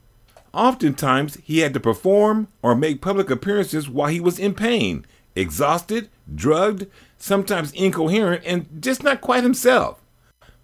Oftentimes, 0.52 1.38
he 1.42 1.60
had 1.60 1.74
to 1.74 1.80
perform 1.80 2.48
or 2.62 2.74
make 2.74 3.00
public 3.00 3.30
appearances 3.30 3.88
while 3.88 4.08
he 4.08 4.20
was 4.20 4.38
in 4.38 4.54
pain, 4.54 5.06
exhausted, 5.34 6.08
drugged, 6.32 6.86
sometimes 7.18 7.72
incoherent, 7.72 8.42
and 8.44 8.66
just 8.80 9.02
not 9.02 9.20
quite 9.20 9.42
himself. 9.42 10.00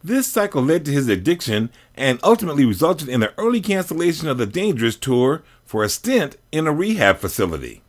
This 0.02 0.26
cycle 0.26 0.62
led 0.62 0.84
to 0.86 0.92
his 0.92 1.08
addiction 1.08 1.70
and 1.94 2.18
ultimately 2.22 2.64
resulted 2.64 3.08
in 3.08 3.20
the 3.20 3.32
early 3.36 3.60
cancellation 3.60 4.28
of 4.28 4.38
the 4.38 4.46
Dangerous 4.46 4.96
tour 4.96 5.42
for 5.64 5.84
a 5.84 5.88
stint 5.88 6.36
in 6.52 6.66
a 6.66 6.72
rehab 6.72 7.18
facility. 7.18 7.82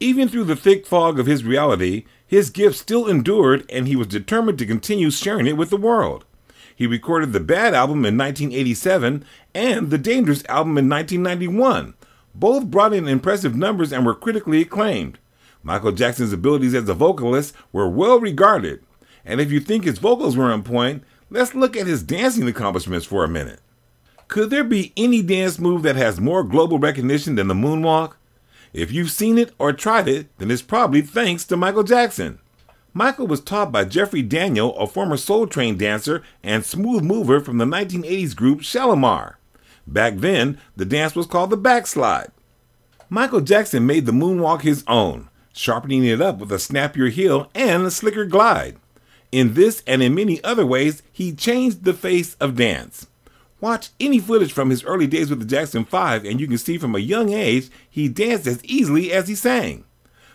Even 0.00 0.28
through 0.28 0.44
the 0.44 0.56
thick 0.56 0.86
fog 0.86 1.18
of 1.18 1.26
his 1.26 1.44
reality, 1.44 2.04
his 2.28 2.50
gift 2.50 2.76
still 2.76 3.08
endured 3.08 3.68
and 3.70 3.88
he 3.88 3.96
was 3.96 4.06
determined 4.06 4.58
to 4.58 4.66
continue 4.66 5.10
sharing 5.10 5.46
it 5.46 5.56
with 5.56 5.70
the 5.70 5.76
world. 5.76 6.24
He 6.76 6.86
recorded 6.86 7.32
the 7.32 7.40
Bad 7.40 7.74
album 7.74 8.04
in 8.04 8.16
1987 8.16 9.24
and 9.52 9.90
the 9.90 9.98
Dangerous 9.98 10.44
album 10.44 10.78
in 10.78 10.88
1991. 10.88 11.94
Both 12.34 12.66
brought 12.66 12.92
in 12.92 13.08
impressive 13.08 13.56
numbers 13.56 13.92
and 13.92 14.06
were 14.06 14.14
critically 14.14 14.60
acclaimed. 14.60 15.18
Michael 15.64 15.90
Jackson's 15.90 16.32
abilities 16.32 16.74
as 16.74 16.88
a 16.88 16.94
vocalist 16.94 17.54
were 17.72 17.88
well 17.88 18.20
regarded, 18.20 18.84
and 19.24 19.40
if 19.40 19.50
you 19.50 19.58
think 19.58 19.84
his 19.84 19.98
vocals 19.98 20.36
were 20.36 20.52
on 20.52 20.62
point, 20.62 21.02
let's 21.30 21.54
look 21.54 21.76
at 21.76 21.88
his 21.88 22.04
dancing 22.04 22.46
accomplishments 22.46 23.04
for 23.04 23.24
a 23.24 23.28
minute. 23.28 23.60
Could 24.28 24.50
there 24.50 24.62
be 24.62 24.92
any 24.96 25.20
dance 25.20 25.58
move 25.58 25.82
that 25.82 25.96
has 25.96 26.20
more 26.20 26.44
global 26.44 26.78
recognition 26.78 27.34
than 27.34 27.48
the 27.48 27.54
moonwalk? 27.54 28.17
If 28.72 28.92
you've 28.92 29.10
seen 29.10 29.38
it 29.38 29.52
or 29.58 29.72
tried 29.72 30.08
it, 30.08 30.36
then 30.38 30.50
it's 30.50 30.62
probably 30.62 31.02
thanks 31.02 31.44
to 31.44 31.56
Michael 31.56 31.82
Jackson. 31.82 32.38
Michael 32.92 33.26
was 33.26 33.40
taught 33.40 33.70
by 33.70 33.84
Jeffrey 33.84 34.22
Daniel, 34.22 34.76
a 34.76 34.86
former 34.86 35.16
Soul 35.16 35.46
Train 35.46 35.76
dancer 35.76 36.22
and 36.42 36.64
smooth 36.64 37.02
mover 37.02 37.40
from 37.40 37.58
the 37.58 37.64
1980s 37.64 38.34
group 38.34 38.62
Shalimar. 38.62 39.38
Back 39.86 40.16
then, 40.16 40.58
the 40.76 40.84
dance 40.84 41.14
was 41.14 41.26
called 41.26 41.50
the 41.50 41.56
backslide. 41.56 42.30
Michael 43.08 43.40
Jackson 43.40 43.86
made 43.86 44.04
the 44.04 44.12
moonwalk 44.12 44.62
his 44.62 44.84
own, 44.86 45.28
sharpening 45.52 46.04
it 46.04 46.20
up 46.20 46.38
with 46.38 46.52
a 46.52 46.58
snappier 46.58 47.08
heel 47.08 47.50
and 47.54 47.84
a 47.84 47.90
slicker 47.90 48.26
glide. 48.26 48.76
In 49.32 49.54
this 49.54 49.82
and 49.86 50.02
in 50.02 50.14
many 50.14 50.42
other 50.44 50.64
ways, 50.64 51.02
he 51.12 51.32
changed 51.34 51.84
the 51.84 51.94
face 51.94 52.34
of 52.34 52.56
dance. 52.56 53.06
Watch 53.60 53.90
any 53.98 54.20
footage 54.20 54.52
from 54.52 54.70
his 54.70 54.84
early 54.84 55.06
days 55.06 55.30
with 55.30 55.40
the 55.40 55.44
Jackson 55.44 55.84
5 55.84 56.24
and 56.24 56.40
you 56.40 56.46
can 56.46 56.58
see 56.58 56.78
from 56.78 56.94
a 56.94 57.00
young 57.00 57.30
age 57.32 57.70
he 57.90 58.08
danced 58.08 58.46
as 58.46 58.64
easily 58.64 59.12
as 59.12 59.26
he 59.26 59.34
sang. 59.34 59.84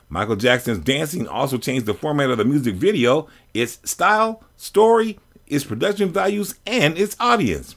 Michael 0.09 0.35
Jackson's 0.35 0.83
dancing 0.83 1.27
also 1.27 1.57
changed 1.57 1.85
the 1.85 1.93
format 1.93 2.29
of 2.29 2.37
the 2.37 2.45
music 2.45 2.75
video, 2.75 3.27
its 3.53 3.79
style, 3.89 4.43
story, 4.57 5.17
its 5.47 5.63
production 5.63 6.11
values, 6.11 6.55
and 6.67 6.97
its 6.97 7.15
audience. 7.19 7.75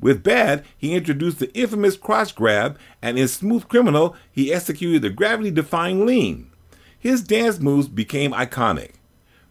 With 0.00 0.22
Bad, 0.22 0.64
he 0.76 0.94
introduced 0.94 1.38
the 1.38 1.52
infamous 1.54 1.96
crotch 1.96 2.34
grab, 2.34 2.78
and 3.00 3.18
in 3.18 3.28
Smooth 3.28 3.68
Criminal, 3.68 4.16
he 4.32 4.52
executed 4.52 5.02
the 5.02 5.10
gravity 5.10 5.50
defying 5.50 6.04
lean. 6.04 6.50
His 6.98 7.22
dance 7.22 7.60
moves 7.60 7.88
became 7.88 8.32
iconic. 8.32 8.94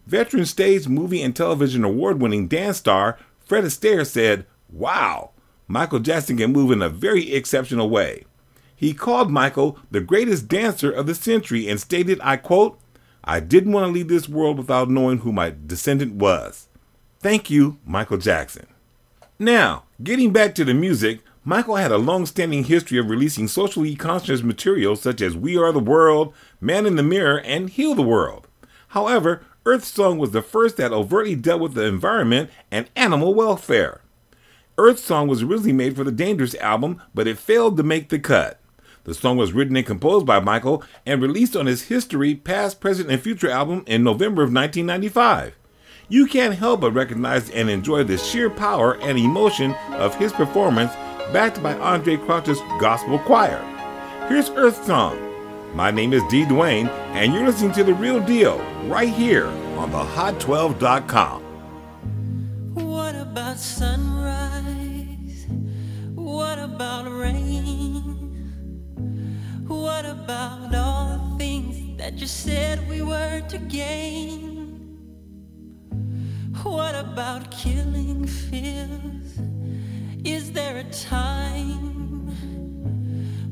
Veteran 0.06 0.44
stage, 0.44 0.88
movie, 0.88 1.22
and 1.22 1.34
television 1.34 1.84
award 1.84 2.20
winning 2.20 2.48
dance 2.48 2.76
star 2.76 3.18
Fred 3.46 3.64
Astaire 3.64 4.06
said, 4.06 4.44
Wow, 4.68 5.30
Michael 5.68 5.98
Jackson 5.98 6.36
can 6.36 6.52
move 6.52 6.70
in 6.70 6.82
a 6.82 6.88
very 6.88 7.32
exceptional 7.32 7.90
way. 7.90 8.24
He 8.74 8.92
called 8.92 9.30
Michael 9.30 9.78
the 9.90 10.00
greatest 10.00 10.48
dancer 10.48 10.90
of 10.90 11.06
the 11.06 11.14
century 11.14 11.68
and 11.68 11.80
stated, 11.80 12.20
I 12.22 12.36
quote, 12.36 12.78
I 13.24 13.40
didn't 13.40 13.72
want 13.72 13.86
to 13.86 13.92
leave 13.92 14.08
this 14.08 14.28
world 14.28 14.58
without 14.58 14.90
knowing 14.90 15.18
who 15.18 15.32
my 15.32 15.52
descendant 15.66 16.14
was. 16.14 16.68
Thank 17.20 17.50
you, 17.50 17.78
Michael 17.84 18.18
Jackson. 18.18 18.66
Now, 19.38 19.84
getting 20.02 20.32
back 20.32 20.54
to 20.54 20.64
the 20.64 20.74
music, 20.74 21.20
Michael 21.44 21.76
had 21.76 21.92
a 21.92 21.98
long 21.98 22.26
standing 22.26 22.64
history 22.64 22.98
of 22.98 23.10
releasing 23.10 23.48
socially 23.48 23.94
conscious 23.96 24.42
material 24.42 24.94
such 24.94 25.20
as 25.20 25.36
We 25.36 25.56
Are 25.56 25.72
the 25.72 25.78
World, 25.78 26.34
Man 26.60 26.86
in 26.86 26.96
the 26.96 27.02
Mirror, 27.02 27.40
and 27.40 27.70
Heal 27.70 27.94
the 27.94 28.02
World. 28.02 28.46
However, 28.88 29.44
Earth 29.64 29.84
Song 29.84 30.18
was 30.18 30.30
the 30.30 30.42
first 30.42 30.76
that 30.76 30.92
overtly 30.92 31.34
dealt 31.34 31.60
with 31.60 31.74
the 31.74 31.84
environment 31.84 32.50
and 32.70 32.88
animal 32.94 33.34
welfare. 33.34 34.00
Earth 34.78 34.98
Song 34.98 35.26
was 35.26 35.42
originally 35.42 35.72
made 35.72 35.96
for 35.96 36.04
the 36.04 36.12
Dangerous 36.12 36.54
album, 36.56 37.00
but 37.14 37.26
it 37.26 37.38
failed 37.38 37.76
to 37.78 37.82
make 37.82 38.10
the 38.10 38.18
cut. 38.18 38.60
The 39.04 39.14
song 39.14 39.36
was 39.36 39.52
written 39.52 39.76
and 39.76 39.86
composed 39.86 40.26
by 40.26 40.40
Michael 40.40 40.82
and 41.06 41.22
released 41.22 41.56
on 41.56 41.66
his 41.66 41.84
History, 41.84 42.34
Past, 42.34 42.80
Present, 42.80 43.10
and 43.10 43.22
Future 43.22 43.48
album 43.48 43.84
in 43.86 44.02
November 44.02 44.42
of 44.42 44.52
1995. 44.52 45.56
You 46.08 46.26
can't 46.26 46.56
help 46.56 46.82
but 46.82 46.92
recognize 46.92 47.48
and 47.50 47.70
enjoy 47.70 48.04
the 48.04 48.18
sheer 48.18 48.50
power 48.50 48.96
and 49.00 49.16
emotion 49.18 49.74
of 49.92 50.14
his 50.16 50.32
performance, 50.32 50.92
backed 51.32 51.62
by 51.62 51.74
Andraé 51.74 52.22
Crouch's 52.26 52.60
gospel 52.80 53.18
choir. 53.20 53.62
Here's 54.28 54.50
Earth 54.50 54.84
Song. 54.84 55.18
My 55.74 55.90
name 55.90 56.12
is 56.12 56.22
D. 56.30 56.44
Duane, 56.44 56.88
and 57.14 57.32
you're 57.32 57.46
listening 57.46 57.72
to 57.72 57.84
The 57.84 57.94
Real 57.94 58.20
Deal 58.20 58.58
right 58.88 59.08
here 59.08 59.46
on 59.76 59.90
the 59.90 60.02
Hot12.com. 60.02 61.42
What 62.74 63.14
about 63.14 63.56
sunrise? 63.58 64.15
What 66.76 66.84
about 66.84 67.10
rain? 67.10 68.02
What 69.66 70.04
about 70.04 70.74
all 70.74 71.16
the 71.16 71.38
things 71.38 71.96
that 71.96 72.18
you 72.18 72.26
said 72.26 72.86
we 72.86 73.00
were 73.00 73.40
to 73.48 73.56
gain? 73.56 74.76
What 76.62 76.94
about 76.94 77.50
killing 77.50 78.26
fears? 78.26 79.38
Is 80.22 80.52
there 80.52 80.76
a 80.76 80.84
time? 80.84 82.28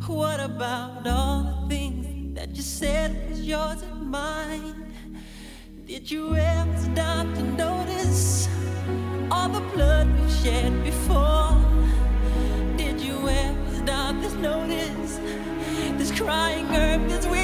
What 0.06 0.40
about 0.40 1.06
all 1.06 1.44
the 1.62 1.74
things 1.74 2.34
that 2.34 2.54
you 2.54 2.62
said 2.62 3.30
was 3.30 3.40
yours 3.40 3.80
and 3.84 4.10
mine. 4.10 4.92
Did 5.86 6.10
you 6.10 6.36
ever 6.36 6.76
stop 6.76 7.32
to 7.36 7.42
notice 7.42 8.50
all 9.30 9.48
the 9.48 9.62
blood 9.72 10.12
we've 10.20 10.30
shed 10.30 10.84
before? 10.84 11.63
Notice 14.44 15.18
this 15.96 16.12
crying 16.12 16.66
earth, 16.76 17.08
this 17.08 17.24
weeping 17.24 17.43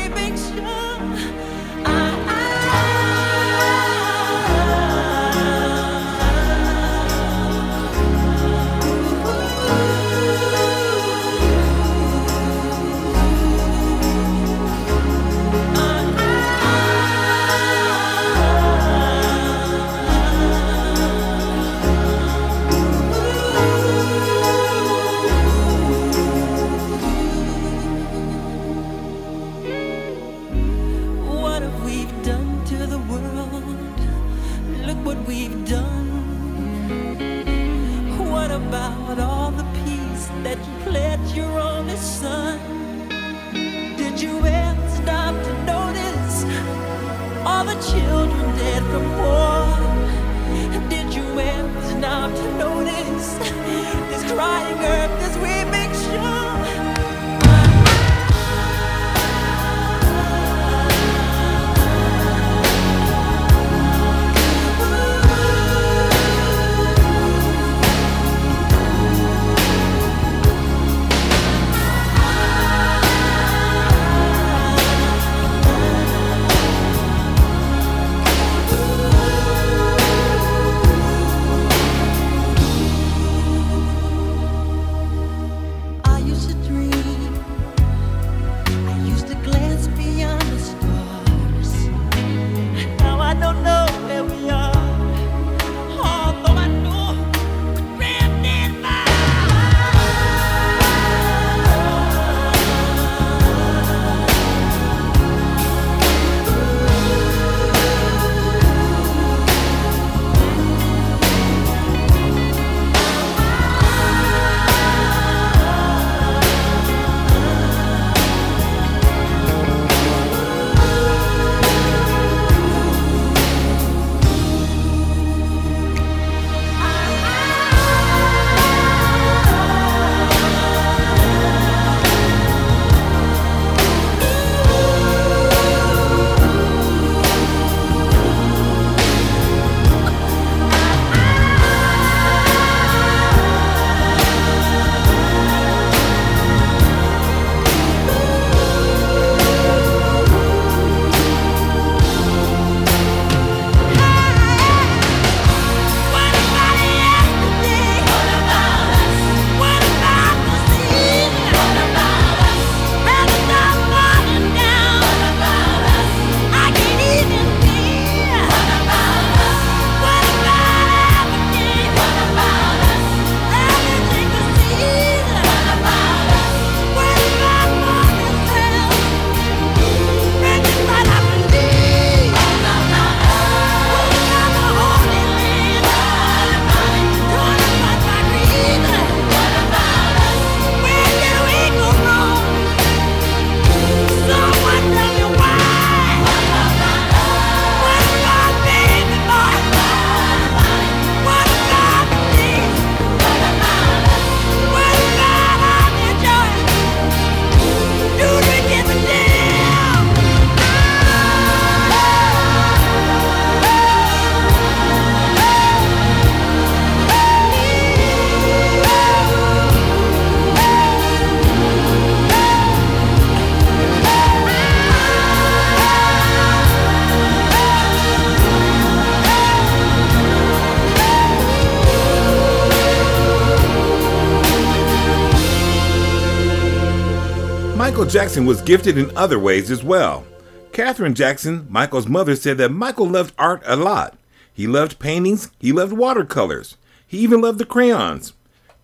Michael 238.00 238.12
Jackson 238.12 238.46
was 238.46 238.62
gifted 238.62 238.96
in 238.96 239.14
other 239.14 239.38
ways 239.38 239.70
as 239.70 239.84
well. 239.84 240.24
Katherine 240.72 241.14
Jackson, 241.14 241.66
Michael's 241.68 242.08
mother, 242.08 242.34
said 242.34 242.56
that 242.56 242.72
Michael 242.72 243.06
loved 243.06 243.34
art 243.38 243.62
a 243.66 243.76
lot. 243.76 244.16
He 244.54 244.66
loved 244.66 244.98
paintings, 244.98 245.50
he 245.58 245.70
loved 245.70 245.92
watercolors, 245.92 246.78
he 247.06 247.18
even 247.18 247.42
loved 247.42 247.58
the 247.58 247.66
crayons, 247.66 248.32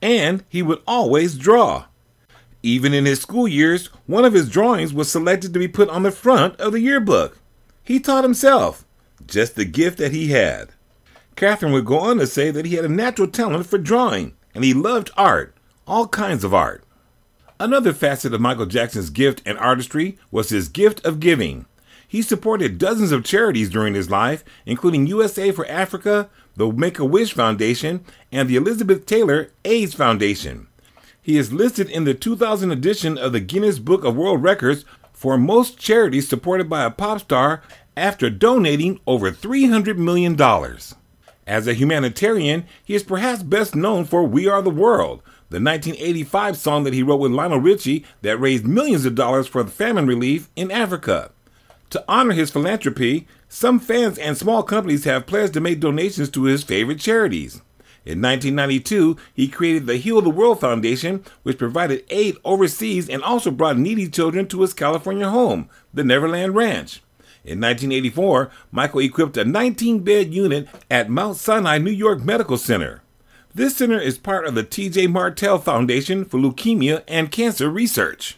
and 0.02 0.44
he 0.50 0.60
would 0.60 0.82
always 0.86 1.38
draw. 1.38 1.86
Even 2.62 2.92
in 2.92 3.06
his 3.06 3.22
school 3.22 3.48
years, 3.48 3.86
one 4.04 4.26
of 4.26 4.34
his 4.34 4.50
drawings 4.50 4.92
was 4.92 5.10
selected 5.10 5.54
to 5.54 5.58
be 5.58 5.66
put 5.66 5.88
on 5.88 6.02
the 6.02 6.10
front 6.10 6.54
of 6.60 6.72
the 6.72 6.80
yearbook. 6.80 7.38
He 7.82 7.98
taught 7.98 8.22
himself, 8.22 8.84
just 9.26 9.54
the 9.54 9.64
gift 9.64 9.96
that 9.96 10.12
he 10.12 10.28
had. 10.28 10.72
Katherine 11.36 11.72
would 11.72 11.86
go 11.86 12.00
on 12.00 12.18
to 12.18 12.26
say 12.26 12.50
that 12.50 12.66
he 12.66 12.74
had 12.74 12.84
a 12.84 12.90
natural 12.90 13.28
talent 13.28 13.64
for 13.64 13.78
drawing, 13.78 14.34
and 14.54 14.62
he 14.62 14.74
loved 14.74 15.10
art, 15.16 15.56
all 15.86 16.06
kinds 16.06 16.44
of 16.44 16.52
art. 16.52 16.84
Another 17.58 17.94
facet 17.94 18.34
of 18.34 18.40
Michael 18.40 18.66
Jackson's 18.66 19.08
gift 19.08 19.40
and 19.46 19.56
artistry 19.58 20.18
was 20.30 20.50
his 20.50 20.68
gift 20.68 21.04
of 21.06 21.20
giving. 21.20 21.64
He 22.06 22.20
supported 22.20 22.76
dozens 22.76 23.12
of 23.12 23.24
charities 23.24 23.70
during 23.70 23.94
his 23.94 24.10
life, 24.10 24.44
including 24.66 25.06
USA 25.06 25.50
for 25.50 25.66
Africa, 25.66 26.28
the 26.54 26.70
Make 26.70 26.98
a 26.98 27.04
Wish 27.04 27.32
Foundation, 27.32 28.04
and 28.30 28.48
the 28.48 28.56
Elizabeth 28.56 29.06
Taylor 29.06 29.52
AIDS 29.64 29.94
Foundation. 29.94 30.66
He 31.22 31.38
is 31.38 31.52
listed 31.52 31.88
in 31.88 32.04
the 32.04 32.14
2000 32.14 32.70
edition 32.70 33.16
of 33.16 33.32
the 33.32 33.40
Guinness 33.40 33.78
Book 33.78 34.04
of 34.04 34.16
World 34.16 34.42
Records 34.42 34.84
for 35.14 35.38
most 35.38 35.78
charities 35.78 36.28
supported 36.28 36.68
by 36.68 36.84
a 36.84 36.90
pop 36.90 37.20
star 37.20 37.62
after 37.96 38.28
donating 38.28 39.00
over 39.06 39.32
$300 39.32 39.96
million. 39.96 40.36
As 41.46 41.68
a 41.68 41.74
humanitarian, 41.74 42.64
he 42.84 42.94
is 42.94 43.04
perhaps 43.04 43.42
best 43.44 43.76
known 43.76 44.04
for 44.04 44.24
We 44.24 44.48
Are 44.48 44.62
the 44.62 44.70
World, 44.70 45.22
the 45.48 45.60
1985 45.60 46.56
song 46.56 46.82
that 46.82 46.92
he 46.92 47.04
wrote 47.04 47.20
with 47.20 47.30
Lionel 47.30 47.60
Richie 47.60 48.04
that 48.22 48.40
raised 48.40 48.66
millions 48.66 49.04
of 49.04 49.14
dollars 49.14 49.46
for 49.46 49.62
the 49.62 49.70
famine 49.70 50.06
relief 50.08 50.50
in 50.56 50.72
Africa. 50.72 51.30
To 51.90 52.04
honor 52.08 52.32
his 52.32 52.50
philanthropy, 52.50 53.28
some 53.48 53.78
fans 53.78 54.18
and 54.18 54.36
small 54.36 54.64
companies 54.64 55.04
have 55.04 55.26
pledged 55.26 55.52
to 55.54 55.60
make 55.60 55.78
donations 55.78 56.30
to 56.30 56.44
his 56.44 56.64
favorite 56.64 56.98
charities. 56.98 57.62
In 58.04 58.20
1992, 58.20 59.16
he 59.32 59.46
created 59.46 59.86
the 59.86 59.96
Heal 59.98 60.22
the 60.22 60.30
World 60.30 60.60
Foundation, 60.60 61.24
which 61.44 61.58
provided 61.58 62.04
aid 62.10 62.36
overseas 62.44 63.08
and 63.08 63.22
also 63.22 63.52
brought 63.52 63.78
needy 63.78 64.08
children 64.08 64.48
to 64.48 64.62
his 64.62 64.74
California 64.74 65.28
home, 65.28 65.68
the 65.94 66.02
Neverland 66.02 66.56
Ranch. 66.56 67.02
In 67.46 67.60
1984, 67.60 68.50
Michael 68.72 69.00
equipped 69.00 69.36
a 69.36 69.44
19 69.44 70.00
bed 70.00 70.34
unit 70.34 70.66
at 70.90 71.08
Mount 71.08 71.36
Sinai 71.36 71.78
New 71.78 71.92
York 71.92 72.24
Medical 72.24 72.58
Center. 72.58 73.02
This 73.54 73.76
center 73.76 74.00
is 74.00 74.18
part 74.18 74.48
of 74.48 74.56
the 74.56 74.64
TJ 74.64 75.08
Martell 75.08 75.58
Foundation 75.58 76.24
for 76.24 76.40
Leukemia 76.40 77.04
and 77.06 77.30
Cancer 77.30 77.70
Research. 77.70 78.36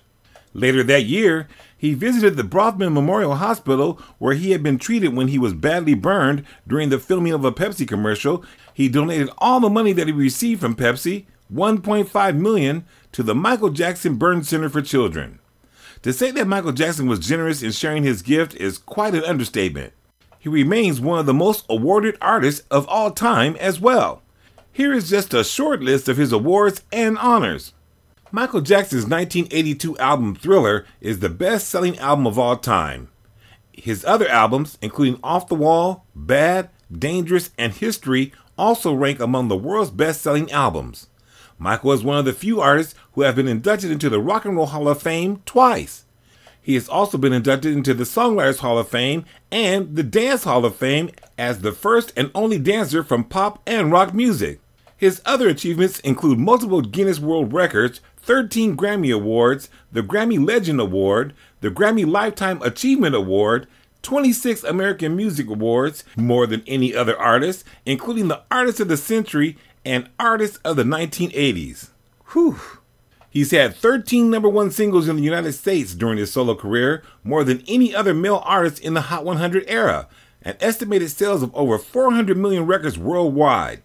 Later 0.53 0.83
that 0.83 1.07
year, 1.07 1.49
he 1.75 1.95
visited 1.95 2.37
the 2.37 2.43
Brotman 2.43 2.93
Memorial 2.93 3.37
Hospital 3.37 3.99
where 4.19 4.35
he 4.35 4.51
had 4.51 4.63
been 4.63 4.79
treated 4.79 5.17
when 5.17 5.29
he 5.29 5.39
was 5.39 5.55
badly 5.55 5.95
burned 5.95 6.45
during 6.67 6.91
the 6.91 6.99
filming 6.99 7.33
of 7.33 7.47
a 7.47 7.51
Pepsi 7.51 7.89
commercial. 7.89 8.45
He 8.75 8.91
donated 8.91 9.31
all 9.39 9.59
the 9.59 9.71
money 9.71 9.95
that 9.95 10.07
he 10.07 10.13
received 10.13 10.61
from 10.61 10.77
Pepsi, 10.77 11.25
1.5 11.51 12.37
million, 12.37 12.85
to 13.13 13.23
the 13.23 13.35
Michael 13.35 13.71
Jackson 13.71 14.17
Burn 14.17 14.45
Center 14.45 14.69
for 14.69 14.83
Children. 14.83 15.39
To 16.03 16.13
say 16.13 16.31
that 16.31 16.47
Michael 16.47 16.73
Jackson 16.73 17.09
was 17.09 17.19
generous 17.19 17.63
in 17.63 17.73
sharing 17.73 18.05
his 18.05 18.23
gift 18.23 18.55
is 18.55 18.79
quite 18.79 19.15
an 19.15 19.25
understatement. 19.25 19.93
He 20.39 20.49
remains 20.49 21.01
one 21.01 21.19
of 21.19 21.27
the 21.27 21.35
most 21.35 21.67
awarded 21.69 22.17
artists 22.23 22.65
of 22.71 22.89
all 22.89 23.11
time 23.11 23.57
as 23.57 23.81
well. 23.81 24.23
Here 24.73 24.93
is 24.93 25.11
just 25.11 25.35
a 25.35 25.43
short 25.43 25.83
list 25.83 26.09
of 26.09 26.17
his 26.17 26.33
awards 26.33 26.83
and 26.93 27.19
honors. 27.19 27.73
Michael 28.31 28.61
Jackson's 28.61 29.07
1982 29.07 29.99
album 29.99 30.37
Thriller 30.37 30.87
is 31.01 31.19
the 31.19 31.29
best 31.29 31.69
selling 31.69 31.99
album 31.99 32.27
of 32.27 32.39
all 32.39 32.57
time. 32.57 33.09
His 33.73 34.05
other 34.05 34.29
albums, 34.29 34.79
including 34.81 35.19
Off 35.23 35.49
the 35.49 35.55
Wall, 35.55 36.05
Bad, 36.15 36.69
Dangerous, 36.97 37.51
and 37.59 37.73
History, 37.73 38.33
also 38.57 38.93
rank 38.93 39.19
among 39.19 39.49
the 39.49 39.57
world's 39.57 39.91
best 39.91 40.21
selling 40.21 40.51
albums. 40.53 41.09
Michael 41.59 41.93
is 41.93 42.05
one 42.05 42.19
of 42.19 42.25
the 42.25 42.33
few 42.33 42.61
artists 42.61 42.95
who 43.13 43.23
have 43.23 43.35
been 43.35 43.49
inducted 43.49 43.91
into 43.91 44.09
the 44.09 44.21
Rock 44.21 44.45
and 44.45 44.57
Roll 44.57 44.67
Hall 44.67 44.89
of 44.89 45.03
Fame 45.03 45.43
twice. 45.45 46.05
He 46.63 46.75
has 46.75 46.89
also 46.89 47.19
been 47.19 47.33
inducted 47.33 47.73
into 47.73 47.95
the 47.95 48.05
Songwriters 48.05 48.59
Hall 48.59 48.79
of 48.79 48.89
Fame 48.89 49.25
and 49.51 49.97
the 49.97 50.03
Dance 50.03 50.45
Hall 50.45 50.65
of 50.65 50.77
Fame 50.77 51.11
as 51.37 51.61
the 51.61 51.73
first 51.73 52.13
and 52.17 52.31
only 52.35 52.59
dancer 52.59 53.03
from 53.03 53.25
pop 53.25 53.61
and 53.67 53.91
rock 53.91 54.15
music. 54.15 54.61
His 54.97 55.23
other 55.25 55.49
achievements 55.49 55.99
include 56.01 56.39
multiple 56.39 56.81
Guinness 56.81 57.21
World 57.21 57.53
Records, 57.53 58.01
13 58.19 58.77
Grammy 58.77 59.15
Awards, 59.15 59.71
the 59.91 60.03
Grammy 60.03 60.45
Legend 60.45 60.81
Award, 60.81 61.35
the 61.61 61.71
Grammy 61.71 62.07
Lifetime 62.07 62.61
Achievement 62.63 63.15
Award, 63.15 63.67
26 64.03 64.63
American 64.65 65.17
Music 65.17 65.49
Awards, 65.49 66.05
more 66.17 66.47
than 66.47 66.63
any 66.67 66.95
other 66.95 67.19
artist, 67.19 67.65
including 67.87 68.29
the 68.29 68.43
Artist 68.51 68.81
of 68.81 68.89
the 68.89 68.97
Century 68.97 69.57
and 69.89 70.11
Artist 70.21 70.59
of 70.67 70.77
the 70.77 70.83
1980s. 70.83 71.89
Whew. 72.33 72.61
He's 73.31 73.53
had 73.53 73.75
13 73.75 74.29
number 74.29 74.49
one 74.49 74.71
singles 74.71 75.09
in 75.09 75.17
the 75.17 75.23
United 75.23 75.55
States 75.55 75.95
during 75.95 76.19
his 76.19 76.31
solo 76.31 76.55
career, 76.55 77.03
more 77.25 77.43
than 77.43 77.65
any 77.67 77.95
other 77.95 78.13
male 78.13 78.43
artist 78.45 78.81
in 78.81 78.93
the 78.93 79.01
Hot 79.01 79.25
100 79.25 79.65
era, 79.67 80.07
and 80.43 80.59
estimated 80.61 81.11
sales 81.11 81.43
of 81.43 81.57
over 81.57 81.79
400 81.79 82.37
million 82.37 82.67
records 82.67 82.99
worldwide. 82.99 83.83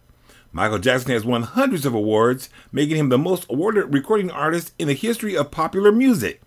Michael 0.51 0.79
Jackson 0.79 1.11
has 1.11 1.23
won 1.23 1.43
hundreds 1.43 1.85
of 1.85 1.93
awards, 1.93 2.49
making 2.73 2.97
him 2.97 3.07
the 3.07 3.17
most 3.17 3.45
awarded 3.49 3.93
recording 3.93 4.29
artist 4.29 4.73
in 4.77 4.89
the 4.89 4.93
history 4.93 5.37
of 5.37 5.51
popular 5.51 5.93
music. 5.93 6.41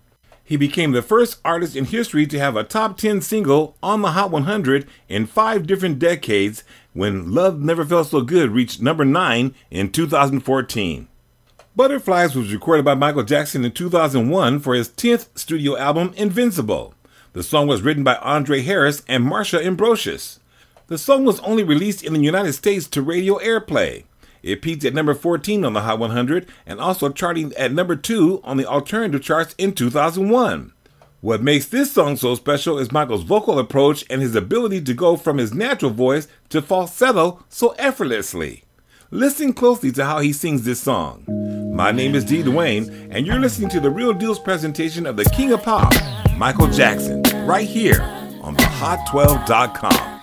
He 0.47 0.55
became 0.55 0.93
the 0.93 1.01
first 1.01 1.41
artist 1.43 1.75
in 1.75 1.83
history 1.83 2.25
to 2.25 2.39
have 2.39 2.55
a 2.55 2.63
top 2.63 2.97
10 2.97 3.19
single 3.19 3.75
on 3.83 4.01
the 4.01 4.13
Hot 4.13 4.31
100 4.31 4.87
in 5.09 5.25
five 5.25 5.67
different 5.67 5.99
decades 5.99 6.63
when 6.93 7.33
Love 7.33 7.59
Never 7.59 7.83
Felt 7.83 8.07
So 8.07 8.21
Good 8.21 8.51
reached 8.51 8.81
number 8.81 9.03
9 9.03 9.53
in 9.69 9.91
2014. 9.91 11.09
Butterflies 11.75 12.33
was 12.33 12.53
recorded 12.53 12.85
by 12.85 12.93
Michael 12.93 13.23
Jackson 13.23 13.65
in 13.65 13.73
2001 13.73 14.61
for 14.61 14.73
his 14.73 14.87
10th 14.87 15.27
studio 15.37 15.75
album, 15.75 16.13
Invincible. 16.15 16.93
The 17.33 17.43
song 17.43 17.67
was 17.67 17.81
written 17.81 18.05
by 18.05 18.15
Andre 18.15 18.61
Harris 18.61 19.03
and 19.05 19.25
Marsha 19.25 19.61
Ambrosius. 19.61 20.39
The 20.87 20.97
song 20.97 21.25
was 21.25 21.41
only 21.41 21.65
released 21.65 22.05
in 22.05 22.13
the 22.13 22.21
United 22.21 22.53
States 22.53 22.87
to 22.87 23.01
radio 23.01 23.37
airplay. 23.39 24.05
It 24.47 24.61
peaked 24.61 24.85
at 24.85 24.93
number 24.93 25.13
14 25.13 25.65
on 25.65 25.73
the 25.73 25.81
Hot 25.81 25.99
100 25.99 26.47
and 26.65 26.79
also 26.79 27.09
charting 27.09 27.53
at 27.55 27.73
number 27.73 27.97
2 27.97 28.41
on 28.45 28.55
the 28.55 28.65
alternative 28.65 29.21
charts 29.21 29.53
in 29.57 29.73
2001. 29.73 30.71
What 31.19 31.43
makes 31.43 31.65
this 31.65 31.91
song 31.91 32.15
so 32.15 32.33
special 32.35 32.79
is 32.79 32.89
Michael's 32.91 33.23
vocal 33.23 33.59
approach 33.59 34.05
and 34.09 34.21
his 34.21 34.35
ability 34.35 34.81
to 34.83 34.93
go 34.93 35.17
from 35.17 35.37
his 35.37 35.53
natural 35.53 35.91
voice 35.91 36.29
to 36.49 36.61
falsetto 36.61 37.43
so 37.49 37.71
effortlessly. 37.77 38.63
Listen 39.11 39.51
closely 39.51 39.91
to 39.91 40.05
how 40.05 40.19
he 40.19 40.31
sings 40.31 40.63
this 40.63 40.79
song. 40.79 41.25
My 41.75 41.91
name 41.91 42.15
is 42.15 42.23
D. 42.23 42.41
Duane, 42.41 43.09
and 43.11 43.27
you're 43.27 43.39
listening 43.39 43.69
to 43.71 43.81
the 43.81 43.89
Real 43.89 44.13
Deals 44.13 44.39
presentation 44.39 45.05
of 45.05 45.17
the 45.17 45.25
King 45.25 45.51
of 45.51 45.63
Pop, 45.63 45.93
Michael 46.37 46.67
Jackson, 46.67 47.21
right 47.45 47.67
here 47.67 48.01
on 48.41 48.53
the 48.53 48.63
Hot12.com. 48.63 50.16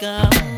walk 0.00 0.53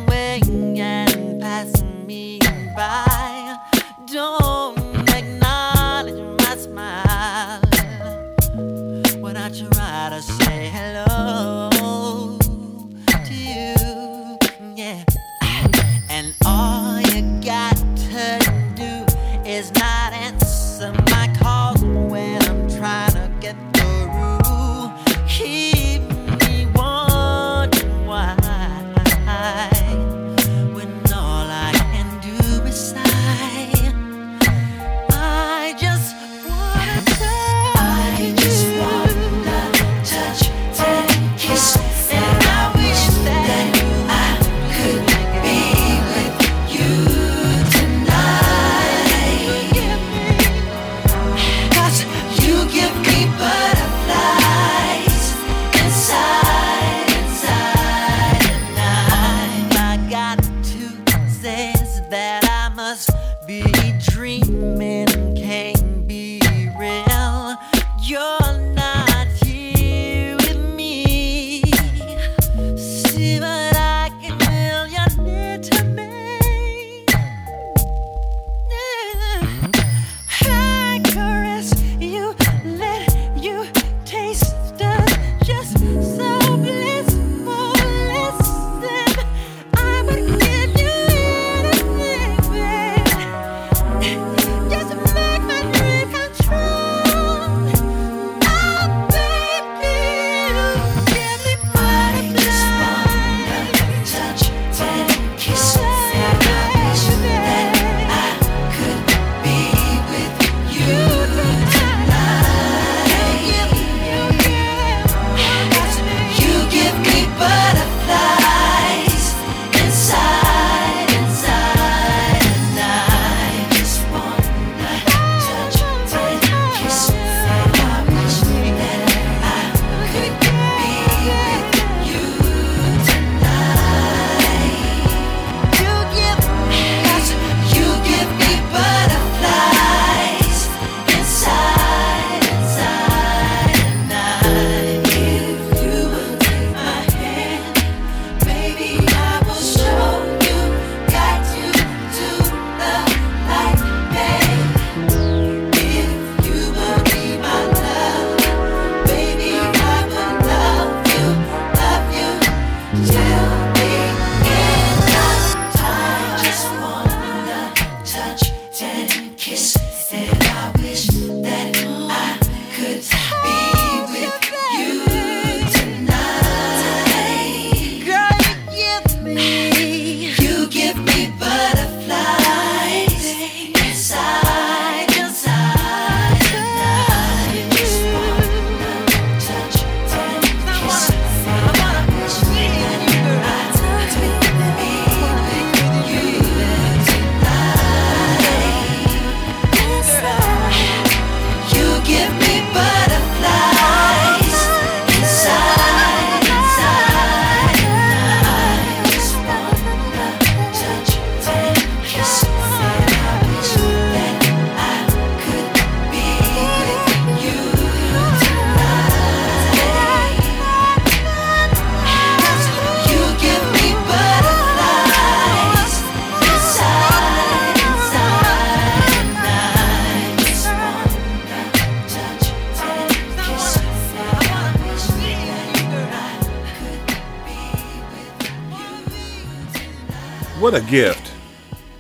a 240.77 240.81
gift. 240.83 241.33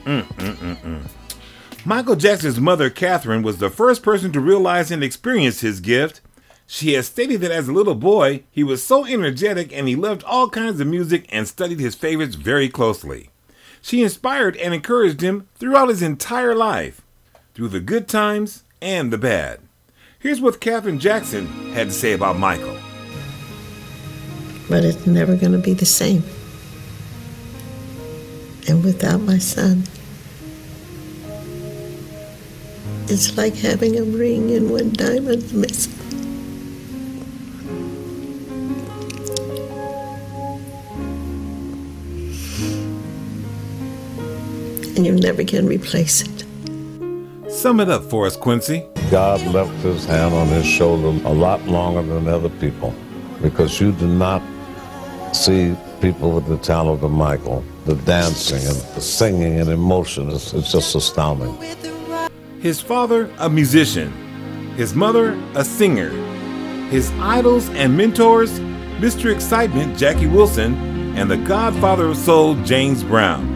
Mm-mm-mm-mm. 0.05 1.03
Michael 1.87 2.17
Jackson's 2.17 2.61
mother, 2.61 2.91
Katherine, 2.91 3.43
was 3.43 3.59
the 3.59 3.71
first 3.71 4.03
person 4.03 4.33
to 4.33 4.41
realize 4.41 4.91
and 4.91 5.03
experience 5.03 5.61
his 5.61 5.81
gift. 5.81 6.21
She 6.67 6.93
has 6.93 7.07
stated 7.07 7.41
that 7.41 7.51
as 7.51 7.69
a 7.69 7.73
little 7.73 7.95
boy, 7.95 8.43
he 8.51 8.63
was 8.63 8.83
so 8.85 9.07
energetic 9.07 9.73
and 9.73 9.89
he 9.89 9.97
loved 9.97 10.25
all 10.25 10.51
kinds 10.51 10.79
of 10.81 10.89
music 10.89 11.25
and 11.31 11.49
studied 11.49 11.81
his 11.81 11.95
favorites 11.95 12.35
very 12.35 12.69
closely. 12.69 13.31
She 13.81 14.03
inspired 14.03 14.57
and 14.57 14.75
encouraged 14.75 15.21
him 15.23 15.49
throughout 15.55 15.89
his 15.89 16.03
entire 16.03 16.55
life, 16.55 17.01
through 17.55 17.69
the 17.69 17.81
good 17.81 18.09
times 18.09 18.65
and 18.83 19.13
the 19.13 19.19
bad. 19.19 19.61
Here's 20.19 20.41
what 20.41 20.61
Katherine 20.61 20.99
Jackson 20.99 21.47
had 21.73 21.89
to 21.89 21.93
say 21.95 22.13
about 22.13 22.39
Michael. 22.39 22.77
but 24.69 24.85
it's 24.85 25.07
never 25.07 25.37
going 25.37 25.53
to 25.53 25.59
be 25.59 25.73
the 25.73 25.87
same. 25.87 26.25
And 28.69 28.83
without 28.83 29.21
my 29.21 29.39
son, 29.39 29.85
it's 33.09 33.37
like 33.37 33.55
having 33.55 33.97
a 33.99 34.03
ring 34.03 34.51
and 34.53 34.71
one 34.71 34.93
diamond 34.93 35.53
missing. 35.53 35.93
And 44.97 45.07
you 45.07 45.13
never 45.13 45.45
can 45.45 45.67
replace 45.67 46.23
it. 46.23 46.45
Sum 47.49 47.79
it 47.81 47.89
up 47.89 48.03
for 48.05 48.27
us, 48.27 48.37
Quincy. 48.37 48.85
God 49.11 49.41
left 49.47 49.71
his 49.83 50.05
hand 50.05 50.35
on 50.35 50.49
his 50.49 50.67
shoulder 50.67 51.09
a 51.29 51.33
lot 51.33 51.65
longer 51.67 52.03
than 52.03 52.27
other 52.27 52.49
people 52.49 52.93
because 53.41 53.81
you 53.81 53.93
do 53.93 54.09
not 54.09 54.43
see 55.47 55.77
people 56.01 56.33
with 56.33 56.47
the 56.49 56.59
talent 56.59 57.05
of 57.05 57.11
Michael. 57.13 57.65
The 57.85 57.95
dancing 57.95 58.67
and 58.67 58.77
the 58.97 59.01
singing 59.01 59.61
and 59.61 59.71
emotion 59.71 60.29
is 60.31 60.53
it's 60.53 60.73
just 60.73 60.97
astounding. 60.97 61.57
His 62.61 62.81
father, 62.81 63.31
a 63.39 63.49
musician. 63.49 64.11
His 64.75 64.93
mother, 64.95 65.41
a 65.55 65.65
singer. 65.65 66.11
His 66.91 67.13
idols 67.21 67.69
and 67.71 67.97
mentors, 67.97 68.59
Mr. 68.99 69.33
Excitement, 69.33 69.97
Jackie 69.97 70.27
Wilson, 70.27 70.75
and 71.17 71.31
the 71.31 71.37
godfather 71.37 72.07
of 72.07 72.17
soul, 72.17 72.57
James 72.65 73.05
Brown. 73.05 73.47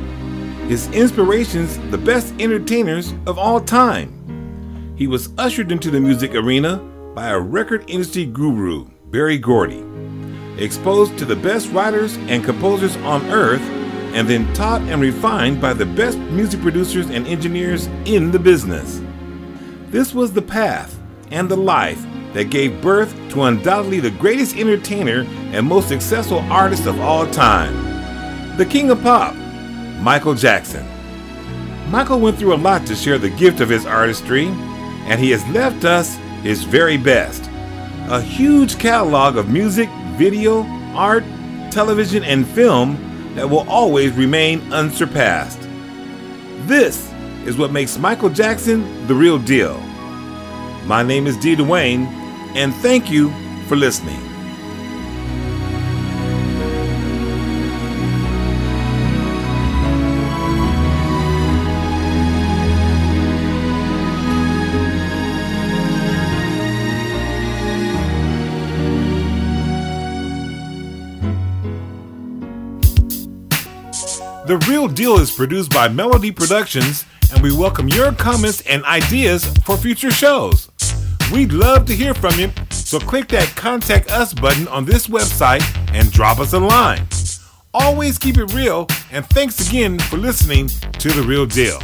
His 0.69 0.87
inspirations, 0.93 1.77
the 1.91 1.99
best 1.99 2.33
entertainers 2.39 3.13
of 3.27 3.37
all 3.37 3.61
time. 3.61 4.95
He 4.97 5.09
was 5.09 5.31
ushered 5.39 5.73
into 5.73 5.91
the 5.91 6.01
music 6.01 6.37
arena 6.37 6.77
by 7.17 7.31
a 7.31 7.41
record 7.41 7.85
industry 7.89 8.27
guru, 8.27 8.87
Berry 9.07 9.39
Gordy. 9.39 9.90
Exposed 10.61 11.17
to 11.17 11.25
the 11.25 11.37
best 11.37 11.71
writers 11.73 12.17
and 12.29 12.45
composers 12.45 12.95
on 12.99 13.25
earth, 13.31 13.63
and 14.13 14.29
then 14.29 14.53
taught 14.53 14.83
and 14.83 15.01
refined 15.01 15.59
by 15.59 15.73
the 15.73 15.87
best 15.87 16.19
music 16.19 16.61
producers 16.61 17.09
and 17.09 17.27
engineers 17.27 17.87
in 18.05 18.31
the 18.31 18.39
business. 18.39 19.01
This 19.89 20.13
was 20.13 20.33
the 20.35 20.43
path 20.43 20.99
and 21.31 21.49
the 21.49 21.57
life 21.57 22.05
that 22.35 22.51
gave 22.51 22.83
birth 22.83 23.15
to 23.31 23.45
undoubtedly 23.45 24.01
the 24.01 24.11
greatest 24.11 24.57
entertainer 24.57 25.25
and 25.53 25.67
most 25.67 25.89
successful 25.89 26.41
artist 26.51 26.87
of 26.87 27.01
all 27.01 27.27
time, 27.29 28.57
the 28.59 28.67
king 28.67 28.91
of 28.91 29.01
pop, 29.01 29.35
Michael 30.03 30.35
Jackson. 30.35 30.87
Michael 31.91 32.21
went 32.21 32.39
through 32.39 32.55
a 32.55 32.57
lot 32.57 32.87
to 32.87 32.95
share 32.95 33.19
the 33.19 33.31
gift 33.31 33.61
of 33.61 33.71
his 33.71 33.87
artistry, 33.87 34.47
and 35.07 35.19
he 35.19 35.31
has 35.31 35.47
left 35.49 35.87
us 35.87 36.17
his 36.43 36.65
very 36.65 36.99
best. 36.99 37.49
A 38.11 38.21
huge 38.21 38.79
catalog 38.79 39.37
of 39.37 39.49
music, 39.49 39.89
video, 40.21 40.65
art, 40.95 41.25
television, 41.71 42.23
and 42.25 42.47
film 42.47 43.35
that 43.37 43.49
will 43.49 43.67
always 43.71 44.13
remain 44.13 44.61
unsurpassed. 44.71 45.63
This 46.69 47.11
is 47.47 47.57
what 47.57 47.73
makes 47.73 47.97
Michael 47.97 48.29
Jackson 48.29 49.07
the 49.07 49.15
real 49.15 49.39
deal. 49.39 49.79
My 50.85 51.03
name 51.03 51.27
is 51.27 51.39
D 51.39 51.57
Duane, 51.57 52.05
and 52.55 52.75
thank 52.75 53.11
you 53.11 53.31
for 53.67 53.77
listening. 53.77 54.30
The 74.51 74.59
Real 74.69 74.89
Deal 74.89 75.15
is 75.21 75.31
produced 75.31 75.71
by 75.71 75.87
Melody 75.87 76.33
Productions, 76.33 77.05
and 77.33 77.41
we 77.41 77.57
welcome 77.57 77.87
your 77.87 78.11
comments 78.11 78.63
and 78.63 78.85
ideas 78.85 79.45
for 79.65 79.77
future 79.77 80.11
shows. 80.11 80.69
We'd 81.33 81.53
love 81.53 81.87
to 81.87 81.95
hear 81.95 82.15
from 82.15 82.37
you, 82.37 82.51
so 82.71 82.99
click 82.99 83.29
that 83.29 83.47
Contact 83.55 84.11
Us 84.11 84.35
button 84.35 84.67
on 84.67 84.85
this 84.85 85.07
website 85.07 85.63
and 85.95 86.11
drop 86.11 86.41
us 86.41 86.53
a 86.53 86.59
line. 86.59 87.07
Always 87.73 88.19
keep 88.19 88.39
it 88.39 88.53
real, 88.53 88.89
and 89.13 89.25
thanks 89.27 89.69
again 89.69 90.01
for 90.01 90.17
listening 90.17 90.67
to 90.67 91.11
The 91.11 91.23
Real 91.23 91.47
Deal. 91.47 91.79